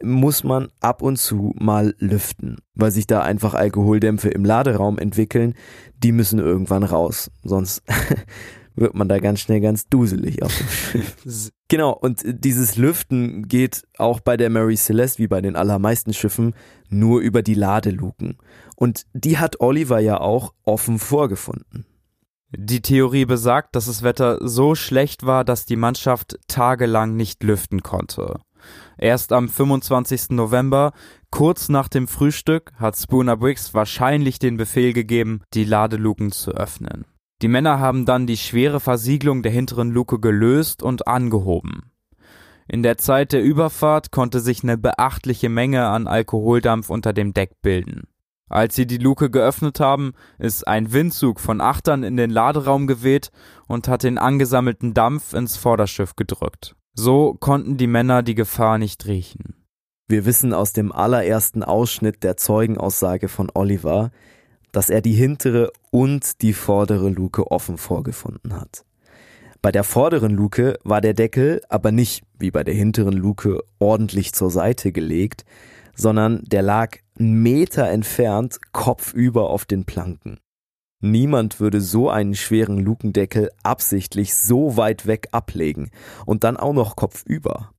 [0.04, 5.54] muss man ab und zu mal lüften, weil sich da einfach Alkoholdämpfe im Laderaum entwickeln.
[6.04, 7.84] Die müssen irgendwann raus, sonst
[8.76, 11.52] wird man da ganz schnell ganz duselig auf dem Schiff.
[11.68, 16.54] genau, und dieses Lüften geht auch bei der Mary Celeste wie bei den allermeisten Schiffen
[16.90, 18.38] nur über die Ladeluken.
[18.76, 21.86] Und die hat Oliver ja auch offen vorgefunden.
[22.58, 27.82] Die Theorie besagt, dass das Wetter so schlecht war, dass die Mannschaft tagelang nicht lüften
[27.82, 28.40] konnte.
[28.98, 30.32] Erst am 25.
[30.32, 30.94] November,
[31.32, 37.06] kurz nach dem Frühstück, hat Spooner Briggs wahrscheinlich den Befehl gegeben, die Ladeluken zu öffnen.
[37.42, 41.92] Die Männer haben dann die schwere Versiegelung der hinteren Luke gelöst und angehoben.
[42.68, 47.62] In der Zeit der Überfahrt konnte sich eine beachtliche Menge an Alkoholdampf unter dem Deck
[47.62, 48.08] bilden.
[48.48, 53.32] Als sie die Luke geöffnet haben, ist ein Windzug von Achtern in den Laderaum geweht
[53.68, 56.76] und hat den angesammelten Dampf ins Vorderschiff gedrückt.
[56.98, 59.54] So konnten die Männer die Gefahr nicht riechen.
[60.08, 64.12] Wir wissen aus dem allerersten Ausschnitt der Zeugenaussage von Oliver,
[64.72, 68.86] dass er die hintere und die vordere Luke offen vorgefunden hat.
[69.62, 74.34] Bei der vorderen Luke war der Deckel aber nicht wie bei der hinteren Luke ordentlich
[74.34, 75.44] zur Seite gelegt,
[75.96, 80.40] sondern der lag einen Meter entfernt kopfüber auf den Planken.
[81.06, 85.92] Niemand würde so einen schweren Lukendeckel absichtlich so weit weg ablegen
[86.26, 87.70] und dann auch noch kopfüber.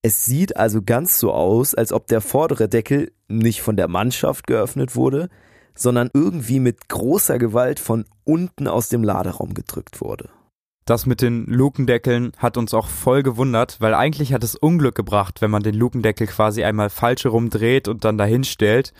[0.00, 4.46] Es sieht also ganz so aus, als ob der vordere Deckel nicht von der Mannschaft
[4.46, 5.28] geöffnet wurde,
[5.74, 10.30] sondern irgendwie mit großer Gewalt von unten aus dem Laderaum gedrückt wurde.
[10.86, 15.42] Das mit den Lukendeckeln hat uns auch voll gewundert, weil eigentlich hat es Unglück gebracht,
[15.42, 18.94] wenn man den Lukendeckel quasi einmal falsch herumdreht und dann dahin stellt.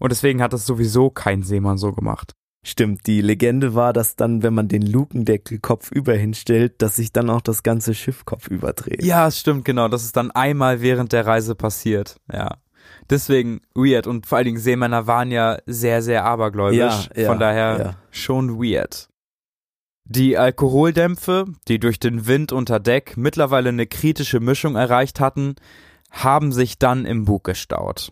[0.00, 2.32] Und deswegen hat es sowieso kein Seemann so gemacht.
[2.68, 7.30] Stimmt, die Legende war, dass dann, wenn man den Lukendeckel kopfüber hinstellt, dass sich dann
[7.30, 9.04] auch das ganze Schiff kopfüber dreht.
[9.04, 9.86] Ja, es stimmt, genau.
[9.86, 12.16] Das ist dann einmal während der Reise passiert.
[12.32, 12.56] Ja.
[13.08, 14.08] Deswegen weird.
[14.08, 17.08] Und vor allen Dingen Seemänner waren ja sehr, sehr abergläubisch.
[17.14, 17.96] Ja, ja, Von daher ja.
[18.10, 19.10] schon weird.
[20.04, 25.54] Die Alkoholdämpfe, die durch den Wind unter Deck mittlerweile eine kritische Mischung erreicht hatten,
[26.10, 28.10] haben sich dann im Bug gestaut.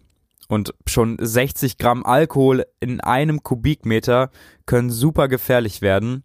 [0.54, 4.30] Und schon 60 Gramm Alkohol in einem Kubikmeter
[4.66, 6.22] können super gefährlich werden.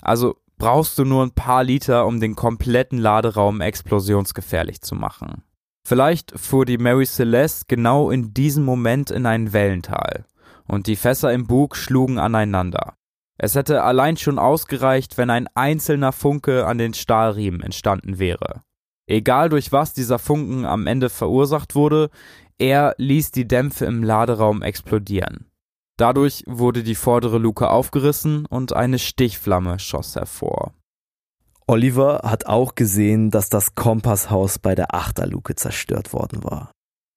[0.00, 5.42] Also brauchst du nur ein paar Liter, um den kompletten Laderaum explosionsgefährlich zu machen.
[5.86, 10.24] Vielleicht fuhr die Mary Celeste genau in diesem Moment in ein Wellental
[10.66, 12.94] und die Fässer im Bug schlugen aneinander.
[13.36, 18.62] Es hätte allein schon ausgereicht, wenn ein einzelner Funke an den Stahlriemen entstanden wäre.
[19.06, 22.10] Egal durch was dieser Funken am Ende verursacht wurde,
[22.58, 25.50] er ließ die Dämpfe im Laderaum explodieren.
[25.96, 30.74] Dadurch wurde die vordere Luke aufgerissen und eine Stichflamme schoss hervor.
[31.66, 36.70] Oliver hat auch gesehen, dass das Kompasshaus bei der Achterluke zerstört worden war.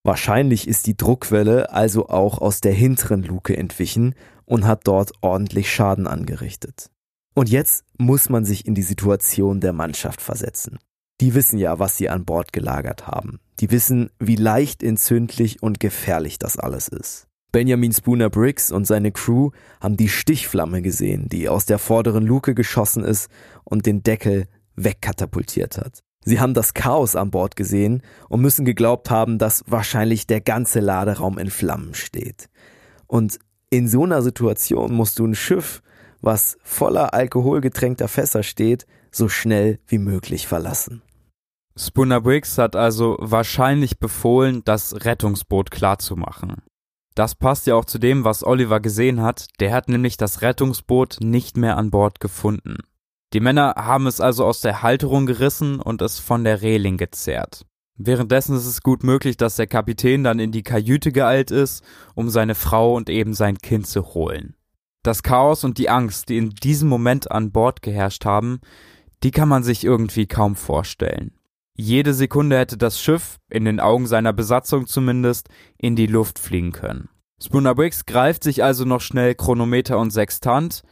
[0.04, 5.72] Wahrscheinlich ist die Druckwelle also auch aus der hinteren Luke entwichen und hat dort ordentlich
[5.72, 6.90] Schaden angerichtet.
[7.36, 10.80] Und jetzt muss man sich in die Situation der Mannschaft versetzen.
[11.22, 13.40] Die wissen ja, was sie an Bord gelagert haben.
[13.60, 17.28] Die wissen, wie leicht entzündlich und gefährlich das alles ist.
[17.52, 19.50] Benjamin Spooner Briggs und seine Crew
[19.82, 23.30] haben die Stichflamme gesehen, die aus der vorderen Luke geschossen ist
[23.64, 26.04] und den Deckel wegkatapultiert hat.
[26.24, 30.80] Sie haben das Chaos an Bord gesehen und müssen geglaubt haben, dass wahrscheinlich der ganze
[30.80, 32.50] Laderaum in Flammen steht.
[33.08, 35.82] Und in so einer Situation musst du ein Schiff,
[36.22, 41.02] was voller alkoholgetränkter Fässer steht, so schnell wie möglich verlassen.
[41.80, 46.58] Spooner Briggs hat also wahrscheinlich befohlen, das Rettungsboot klarzumachen.
[47.16, 51.20] Das passt ja auch zu dem, was Oliver gesehen hat, der hat nämlich das Rettungsboot
[51.22, 52.80] nicht mehr an Bord gefunden.
[53.32, 57.66] Die Männer haben es also aus der Halterung gerissen und es von der Reling gezerrt.
[57.96, 62.30] Währenddessen ist es gut möglich, dass der Kapitän dann in die Kajüte geeilt ist, um
[62.30, 64.56] seine Frau und eben sein Kind zu holen.
[65.02, 68.60] Das Chaos und die Angst, die in diesem Moment an Bord geherrscht haben,
[69.24, 71.39] die kann man sich irgendwie kaum vorstellen.
[71.82, 76.74] Jede Sekunde hätte das Schiff, in den Augen seiner Besatzung zumindest, in die Luft fliegen
[76.74, 77.08] können.
[77.42, 80.84] Spooner Briggs greift sich also noch schnell Chronometer und Sextant.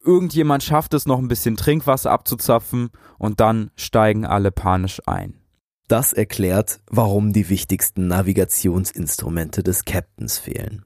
[0.00, 5.40] Irgendjemand schafft es noch ein bisschen Trinkwasser abzuzapfen und dann steigen alle panisch ein.
[5.88, 10.84] Das erklärt, warum die wichtigsten Navigationsinstrumente des Captains fehlen.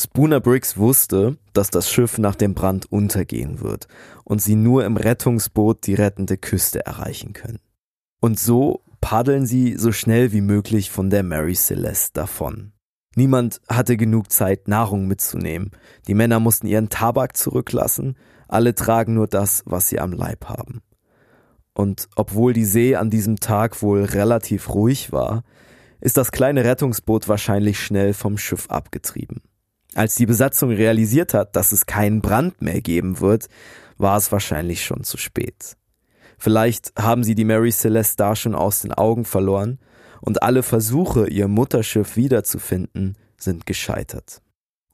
[0.00, 3.86] Spooner Briggs wusste, dass das Schiff nach dem Brand untergehen wird
[4.24, 7.60] und sie nur im Rettungsboot die rettende Küste erreichen können.
[8.20, 12.72] Und so paddeln sie so schnell wie möglich von der Mary Celeste davon.
[13.16, 15.72] Niemand hatte genug Zeit, Nahrung mitzunehmen.
[16.06, 20.82] Die Männer mussten ihren Tabak zurücklassen, alle tragen nur das, was sie am Leib haben.
[21.72, 25.44] Und obwohl die See an diesem Tag wohl relativ ruhig war,
[26.00, 29.42] ist das kleine Rettungsboot wahrscheinlich schnell vom Schiff abgetrieben.
[29.94, 33.48] Als die Besatzung realisiert hat, dass es keinen Brand mehr geben wird,
[33.98, 35.76] war es wahrscheinlich schon zu spät.
[36.40, 39.78] Vielleicht haben sie die Mary Celeste da schon aus den Augen verloren
[40.22, 44.40] und alle Versuche, ihr Mutterschiff wiederzufinden, sind gescheitert.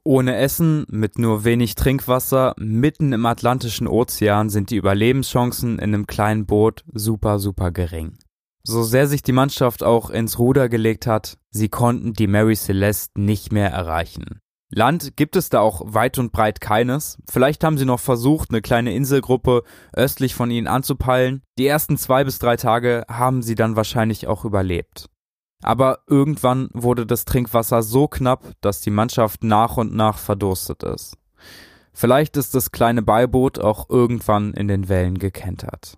[0.03, 6.09] Ohne Essen, mit nur wenig Trinkwasser, mitten im Atlantischen Ozean sind die Überlebenschancen in einem
[6.09, 8.19] kleinen Boot super, super gering.
[8.65, 13.21] So sehr sich die Mannschaft auch ins Ruder gelegt hat, sie konnten die Mary Celeste
[13.21, 14.41] nicht mehr erreichen.
[14.77, 17.17] Land gibt es da auch weit und breit keines.
[17.31, 19.63] Vielleicht haben sie noch versucht, eine kleine Inselgruppe
[19.95, 21.43] östlich von ihnen anzupeilen.
[21.59, 25.09] Die ersten zwei bis drei Tage haben sie dann wahrscheinlich auch überlebt.
[25.63, 31.17] Aber irgendwann wurde das Trinkwasser so knapp, dass die Mannschaft nach und nach verdurstet ist.
[31.95, 35.97] Vielleicht ist das kleine Beiboot auch irgendwann in den Wellen gekentert.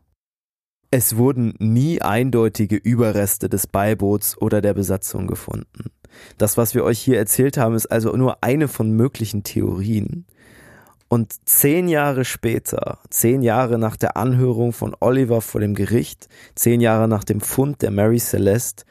[0.91, 5.91] Es wurden nie eindeutige Überreste des Beiboots oder der Besatzung gefunden.
[6.39, 10.26] Das, was wir euch hier erzählt haben, ist also nur eine von möglichen Theorien.
[11.09, 16.80] Und zehn Jahre später, zehn Jahre nach der Anhörung von Oliver vor dem Gericht, zehn
[16.80, 18.84] Jahre nach dem Fund der Mary Celeste,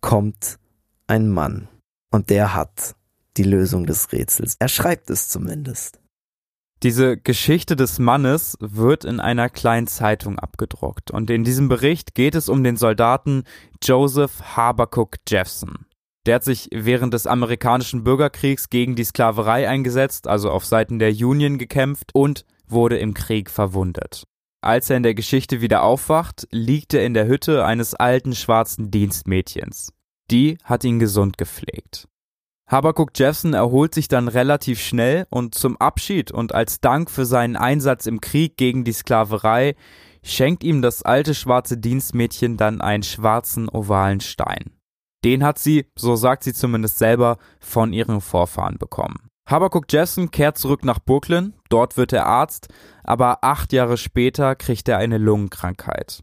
[0.00, 0.58] kommt
[1.06, 1.68] ein Mann.
[2.10, 2.96] Und der hat
[3.36, 4.56] die Lösung des Rätsels.
[4.58, 6.00] Er schreibt es zumindest.
[6.82, 12.34] Diese Geschichte des Mannes wird in einer kleinen Zeitung abgedruckt und in diesem Bericht geht
[12.34, 13.44] es um den Soldaten
[13.82, 15.84] Joseph Habakkuk Jeffson.
[16.24, 21.10] Der hat sich während des amerikanischen Bürgerkriegs gegen die Sklaverei eingesetzt, also auf Seiten der
[21.10, 24.24] Union gekämpft und wurde im Krieg verwundet.
[24.62, 28.90] Als er in der Geschichte wieder aufwacht, liegt er in der Hütte eines alten schwarzen
[28.90, 29.92] Dienstmädchens.
[30.30, 32.09] Die hat ihn gesund gepflegt.
[32.70, 37.56] Habakuk Jeffson erholt sich dann relativ schnell und zum Abschied und als Dank für seinen
[37.56, 39.74] Einsatz im Krieg gegen die Sklaverei
[40.22, 44.70] schenkt ihm das alte schwarze Dienstmädchen dann einen schwarzen ovalen Stein.
[45.24, 49.28] Den hat sie, so sagt sie zumindest selber, von ihren Vorfahren bekommen.
[49.48, 52.68] Habakuk Jeffson kehrt zurück nach Brooklyn, dort wird er Arzt,
[53.02, 56.22] aber acht Jahre später kriegt er eine Lungenkrankheit.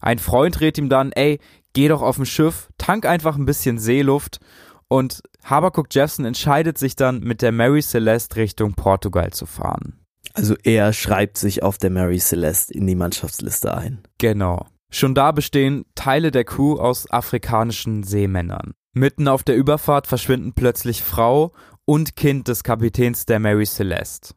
[0.00, 1.40] Ein Freund rät ihm dann, ey,
[1.72, 4.38] geh doch auf ein Schiff, tank einfach ein bisschen Seeluft
[4.86, 9.98] und Habakuk Jeffson entscheidet sich dann, mit der Mary Celeste Richtung Portugal zu fahren.
[10.34, 14.02] Also er schreibt sich auf der Mary Celeste in die Mannschaftsliste ein.
[14.18, 14.66] Genau.
[14.90, 18.72] Schon da bestehen Teile der Crew aus afrikanischen Seemännern.
[18.92, 21.52] Mitten auf der Überfahrt verschwinden plötzlich Frau
[21.84, 24.34] und Kind des Kapitäns der Mary Celeste.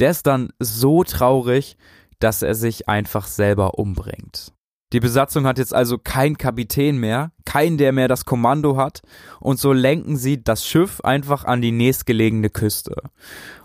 [0.00, 1.76] Der ist dann so traurig,
[2.18, 4.53] dass er sich einfach selber umbringt.
[4.94, 9.02] Die Besatzung hat jetzt also keinen Kapitän mehr, keinen, der mehr das Kommando hat,
[9.40, 12.94] und so lenken sie das Schiff einfach an die nächstgelegene Küste.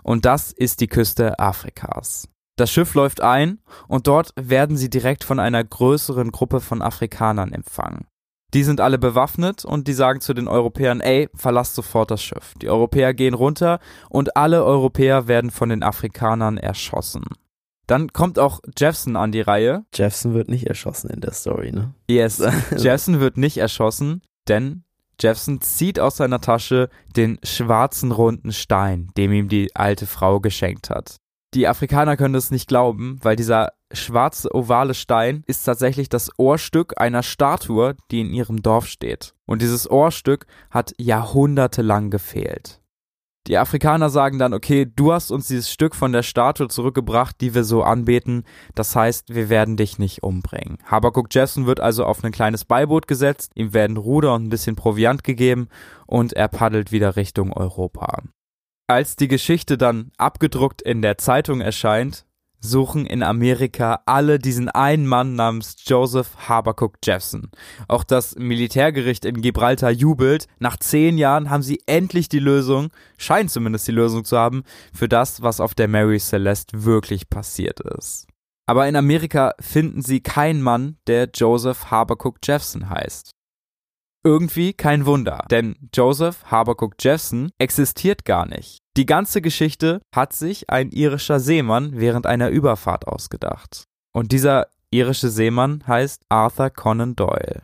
[0.02, 2.28] Und das ist die Küste Afrikas.
[2.56, 7.52] Das Schiff läuft ein und dort werden sie direkt von einer größeren Gruppe von Afrikanern
[7.52, 8.08] empfangen.
[8.52, 12.54] Die sind alle bewaffnet und die sagen zu den Europäern, ey, verlasst sofort das Schiff.
[12.60, 13.78] Die Europäer gehen runter
[14.08, 17.22] und alle Europäer werden von den Afrikanern erschossen.
[17.90, 19.84] Dann kommt auch Jeffson an die Reihe.
[19.92, 21.92] Jeffson wird nicht erschossen in der Story, ne?
[22.08, 22.40] Yes,
[22.76, 24.84] Jeffson wird nicht erschossen, denn
[25.20, 30.88] Jeffson zieht aus seiner Tasche den schwarzen runden Stein, dem ihm die alte Frau geschenkt
[30.88, 31.16] hat.
[31.52, 36.94] Die Afrikaner können das nicht glauben, weil dieser schwarze ovale Stein ist tatsächlich das Ohrstück
[37.00, 39.34] einer Statue, die in ihrem Dorf steht.
[39.46, 42.80] Und dieses Ohrstück hat jahrhundertelang gefehlt.
[43.46, 47.54] Die Afrikaner sagen dann, okay, du hast uns dieses Stück von der Statue zurückgebracht, die
[47.54, 48.44] wir so anbeten.
[48.74, 50.78] Das heißt, wir werden dich nicht umbringen.
[50.84, 54.76] Habakuk Jefferson wird also auf ein kleines Beiboot gesetzt, ihm werden Ruder und ein bisschen
[54.76, 55.68] Proviant gegeben
[56.06, 58.22] und er paddelt wieder Richtung Europa.
[58.86, 62.26] Als die Geschichte dann abgedruckt in der Zeitung erscheint,
[62.60, 67.50] suchen in Amerika alle diesen einen Mann namens Joseph Habakuk Jeffson.
[67.88, 70.46] Auch das Militärgericht in Gibraltar jubelt.
[70.58, 75.08] Nach zehn Jahren haben sie endlich die Lösung, scheint zumindest die Lösung zu haben, für
[75.08, 78.26] das, was auf der Mary Celeste wirklich passiert ist.
[78.66, 83.32] Aber in Amerika finden sie keinen Mann, der Joseph Habakuk Jeffson heißt.
[84.22, 88.80] Irgendwie kein Wunder, denn Joseph Habakuk Jeffson existiert gar nicht.
[88.98, 93.84] Die ganze Geschichte hat sich ein irischer Seemann während einer Überfahrt ausgedacht.
[94.12, 97.62] Und dieser irische Seemann heißt Arthur Conan Doyle.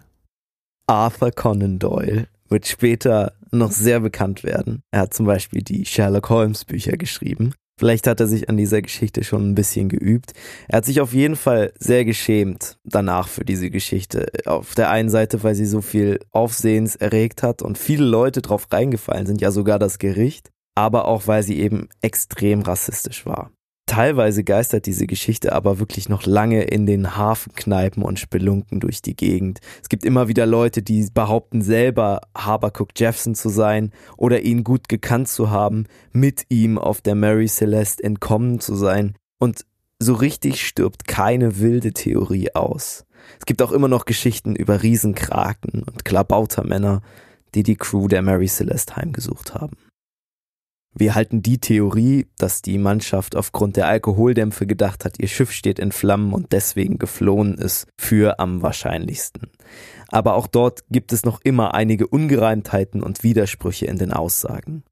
[0.87, 4.83] Arthur Conan Doyle wird später noch sehr bekannt werden.
[4.93, 7.53] Er hat zum Beispiel die Sherlock Holmes Bücher geschrieben.
[7.79, 10.33] Vielleicht hat er sich an dieser Geschichte schon ein bisschen geübt.
[10.67, 14.29] Er hat sich auf jeden Fall sehr geschämt danach für diese Geschichte.
[14.47, 18.67] Auf der einen Seite, weil sie so viel Aufsehens erregt hat und viele Leute drauf
[18.73, 23.51] reingefallen sind, ja sogar das Gericht, aber auch weil sie eben extrem rassistisch war.
[23.87, 29.15] Teilweise geistert diese Geschichte aber wirklich noch lange in den Hafenkneipen und Spelunken durch die
[29.15, 29.61] Gegend.
[29.81, 34.89] Es gibt immer wieder Leute, die behaupten selber Habercook Jeffson zu sein oder ihn gut
[34.89, 39.15] gekannt zu haben, mit ihm auf der Mary Celeste entkommen zu sein.
[39.39, 39.65] Und
[40.01, 43.07] so richtig stirbt keine wilde Theorie aus.
[43.39, 47.03] Es gibt auch immer noch Geschichten über Riesenkraken und Klabautermänner,
[47.55, 49.77] die die Crew der Mary Celeste heimgesucht haben.
[50.99, 55.79] Wir halten die Theorie, dass die Mannschaft aufgrund der Alkoholdämpfe gedacht hat, ihr Schiff steht
[55.79, 59.51] in Flammen und deswegen geflohen ist, für am wahrscheinlichsten.
[60.09, 64.85] Aber auch dort gibt es noch immer einige Ungereimtheiten und Widersprüche in den Aussagen.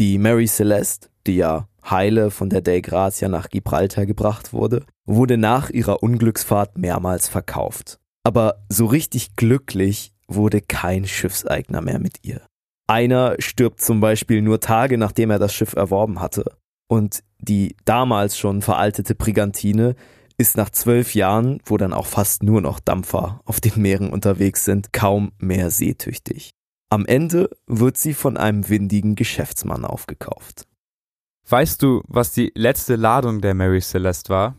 [0.00, 5.36] Die Mary Celeste, die ja heile von der Dei Grazia nach Gibraltar gebracht wurde, wurde
[5.36, 8.00] nach ihrer Unglücksfahrt mehrmals verkauft.
[8.24, 12.40] Aber so richtig glücklich wurde kein Schiffseigner mehr mit ihr.
[12.86, 16.56] Einer stirbt zum Beispiel nur Tage nachdem er das Schiff erworben hatte.
[16.86, 19.94] Und die damals schon veraltete Brigantine
[20.36, 24.64] ist nach zwölf Jahren, wo dann auch fast nur noch Dampfer auf den Meeren unterwegs
[24.64, 26.50] sind, kaum mehr seetüchtig.
[26.90, 30.66] Am Ende wird sie von einem windigen Geschäftsmann aufgekauft.
[31.48, 34.58] Weißt du, was die letzte Ladung der Mary Celeste war?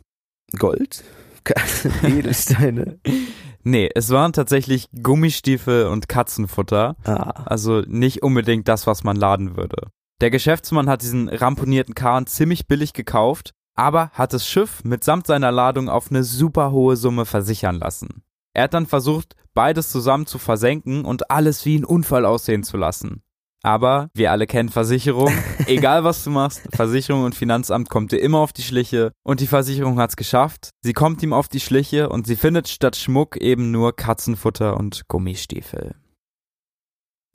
[0.58, 1.04] Gold?
[2.04, 3.00] Edelsteine?
[3.68, 6.96] Nee, es waren tatsächlich Gummistiefel und Katzenfutter.
[7.04, 7.44] Ah.
[7.46, 9.88] Also nicht unbedingt das, was man laden würde.
[10.22, 15.52] Der Geschäftsmann hat diesen ramponierten Kahn ziemlich billig gekauft, aber hat das Schiff mitsamt seiner
[15.52, 18.24] Ladung auf eine super hohe Summe versichern lassen.
[18.54, 22.78] Er hat dann versucht, beides zusammen zu versenken und alles wie ein Unfall aussehen zu
[22.78, 23.24] lassen.
[23.66, 25.34] Aber wir alle kennen Versicherung.
[25.66, 29.48] Egal was du machst, Versicherung und Finanzamt kommt dir immer auf die Schliche und die
[29.48, 30.70] Versicherung hat's geschafft.
[30.84, 35.08] Sie kommt ihm auf die Schliche und sie findet statt Schmuck eben nur Katzenfutter und
[35.08, 35.96] Gummistiefel.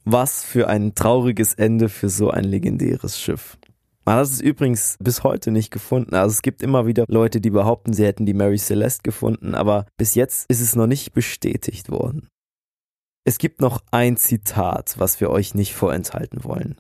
[0.05, 3.59] Was für ein trauriges Ende für so ein legendäres Schiff.
[4.05, 6.15] Man hat es übrigens bis heute nicht gefunden.
[6.15, 9.87] Also es gibt immer wieder Leute, die behaupten, sie hätten die Mary Celeste gefunden, aber
[9.97, 12.29] bis jetzt ist es noch nicht bestätigt worden.
[13.25, 16.77] Es gibt noch ein Zitat, was wir euch nicht vorenthalten wollen.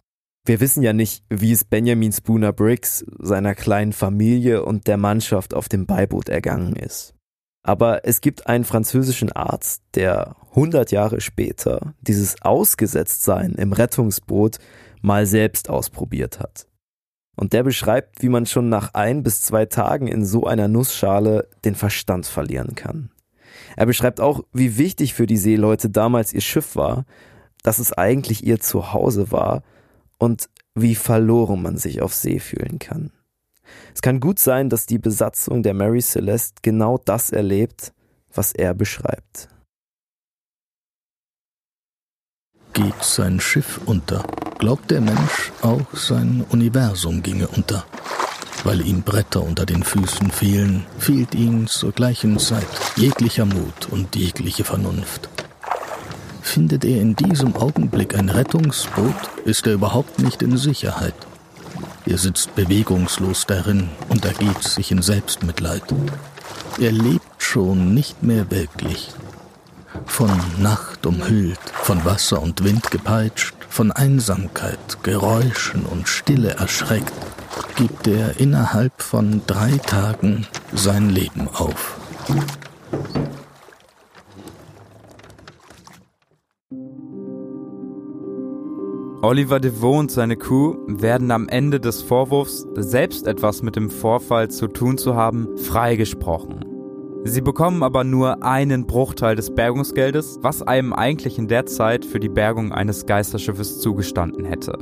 [0.46, 5.52] Wir wissen ja nicht, wie es Benjamin Spooner Briggs, seiner kleinen Familie und der Mannschaft
[5.52, 7.14] auf dem Beiboot ergangen ist.
[7.62, 14.58] Aber es gibt einen französischen Arzt, der 100 Jahre später dieses Ausgesetztsein im Rettungsboot
[15.02, 16.66] mal selbst ausprobiert hat.
[17.36, 21.48] Und der beschreibt, wie man schon nach ein bis zwei Tagen in so einer Nussschale
[21.64, 23.10] den Verstand verlieren kann.
[23.76, 27.04] Er beschreibt auch, wie wichtig für die Seeleute damals ihr Schiff war,
[27.62, 29.62] dass es eigentlich ihr Zuhause war
[30.18, 33.10] und wie verloren man sich auf See fühlen kann.
[33.94, 37.92] Es kann gut sein, dass die Besatzung der Mary Celeste genau das erlebt,
[38.32, 39.48] was er beschreibt.
[42.72, 44.24] Geht sein Schiff unter,
[44.58, 47.84] glaubt der Mensch, auch sein Universum ginge unter.
[48.64, 54.14] Weil ihm Bretter unter den Füßen fehlen, fehlt ihm zur gleichen Zeit jeglicher Mut und
[54.16, 55.28] jegliche Vernunft.
[56.42, 61.14] Findet er in diesem Augenblick ein Rettungsboot, ist er überhaupt nicht in Sicherheit.
[62.06, 65.84] Er sitzt bewegungslos darin und ergeht sich in Selbstmitleid.
[66.80, 69.10] Er lebt schon nicht mehr wirklich.
[70.06, 77.12] Von Nacht umhüllt, von Wasser und Wind gepeitscht, von Einsamkeit, Geräuschen und Stille erschreckt,
[77.76, 81.98] gibt er innerhalb von drei Tagen sein Leben auf.
[89.22, 94.48] Oliver DeVoe und seine Crew werden am Ende des Vorwurfs, selbst etwas mit dem Vorfall
[94.50, 96.64] zu tun zu haben, freigesprochen.
[97.24, 102.18] Sie bekommen aber nur einen Bruchteil des Bergungsgeldes, was einem eigentlich in der Zeit für
[102.18, 104.78] die Bergung eines Geisterschiffes zugestanden hätte.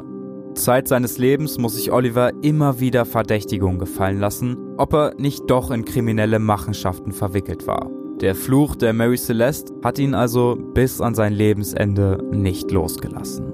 [0.59, 5.71] Zeit seines Lebens muss sich Oliver immer wieder Verdächtigungen gefallen lassen, ob er nicht doch
[5.71, 7.91] in kriminelle Machenschaften verwickelt war.
[8.21, 13.53] Der Fluch der Mary Celeste hat ihn also bis an sein Lebensende nicht losgelassen.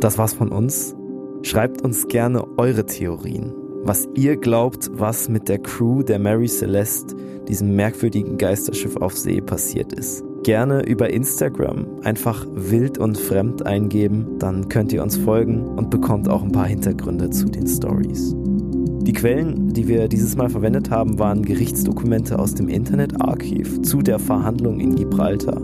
[0.00, 0.94] Das war's von uns.
[1.42, 3.54] Schreibt uns gerne eure Theorien.
[3.82, 7.16] Was ihr glaubt, was mit der Crew der Mary Celeste,
[7.48, 10.24] diesem merkwürdigen Geisterschiff auf See, passiert ist.
[10.46, 16.28] Gerne über Instagram einfach wild und fremd eingeben, dann könnt ihr uns folgen und bekommt
[16.28, 18.32] auch ein paar Hintergründe zu den Stories.
[19.00, 24.20] Die Quellen, die wir dieses Mal verwendet haben, waren Gerichtsdokumente aus dem Internetarchiv zu der
[24.20, 25.60] Verhandlung in Gibraltar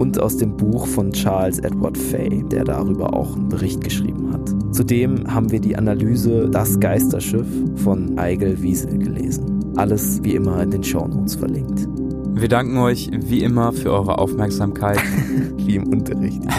[0.00, 4.52] und aus dem Buch von Charles Edward Fay, der darüber auch einen Bericht geschrieben hat.
[4.74, 7.46] Zudem haben wir die Analyse Das Geisterschiff
[7.76, 9.72] von Eigel Wiesel gelesen.
[9.76, 11.86] Alles wie immer in den Shownotes verlinkt.
[12.38, 14.98] Wir danken euch wie immer für eure Aufmerksamkeit.
[15.56, 16.42] wie im Unterricht.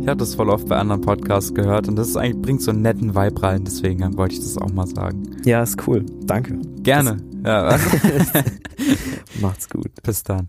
[0.00, 2.70] Ich habe das voll oft bei anderen Podcasts gehört und das ist eigentlich, bringt so
[2.70, 5.24] einen netten Vibe rein, deswegen wollte ich das auch mal sagen.
[5.44, 6.06] Ja, ist cool.
[6.22, 6.60] Danke.
[6.84, 7.16] Gerne.
[7.42, 7.82] Das,
[8.32, 8.44] ja.
[9.40, 9.90] Macht's gut.
[10.04, 10.48] Bis dann.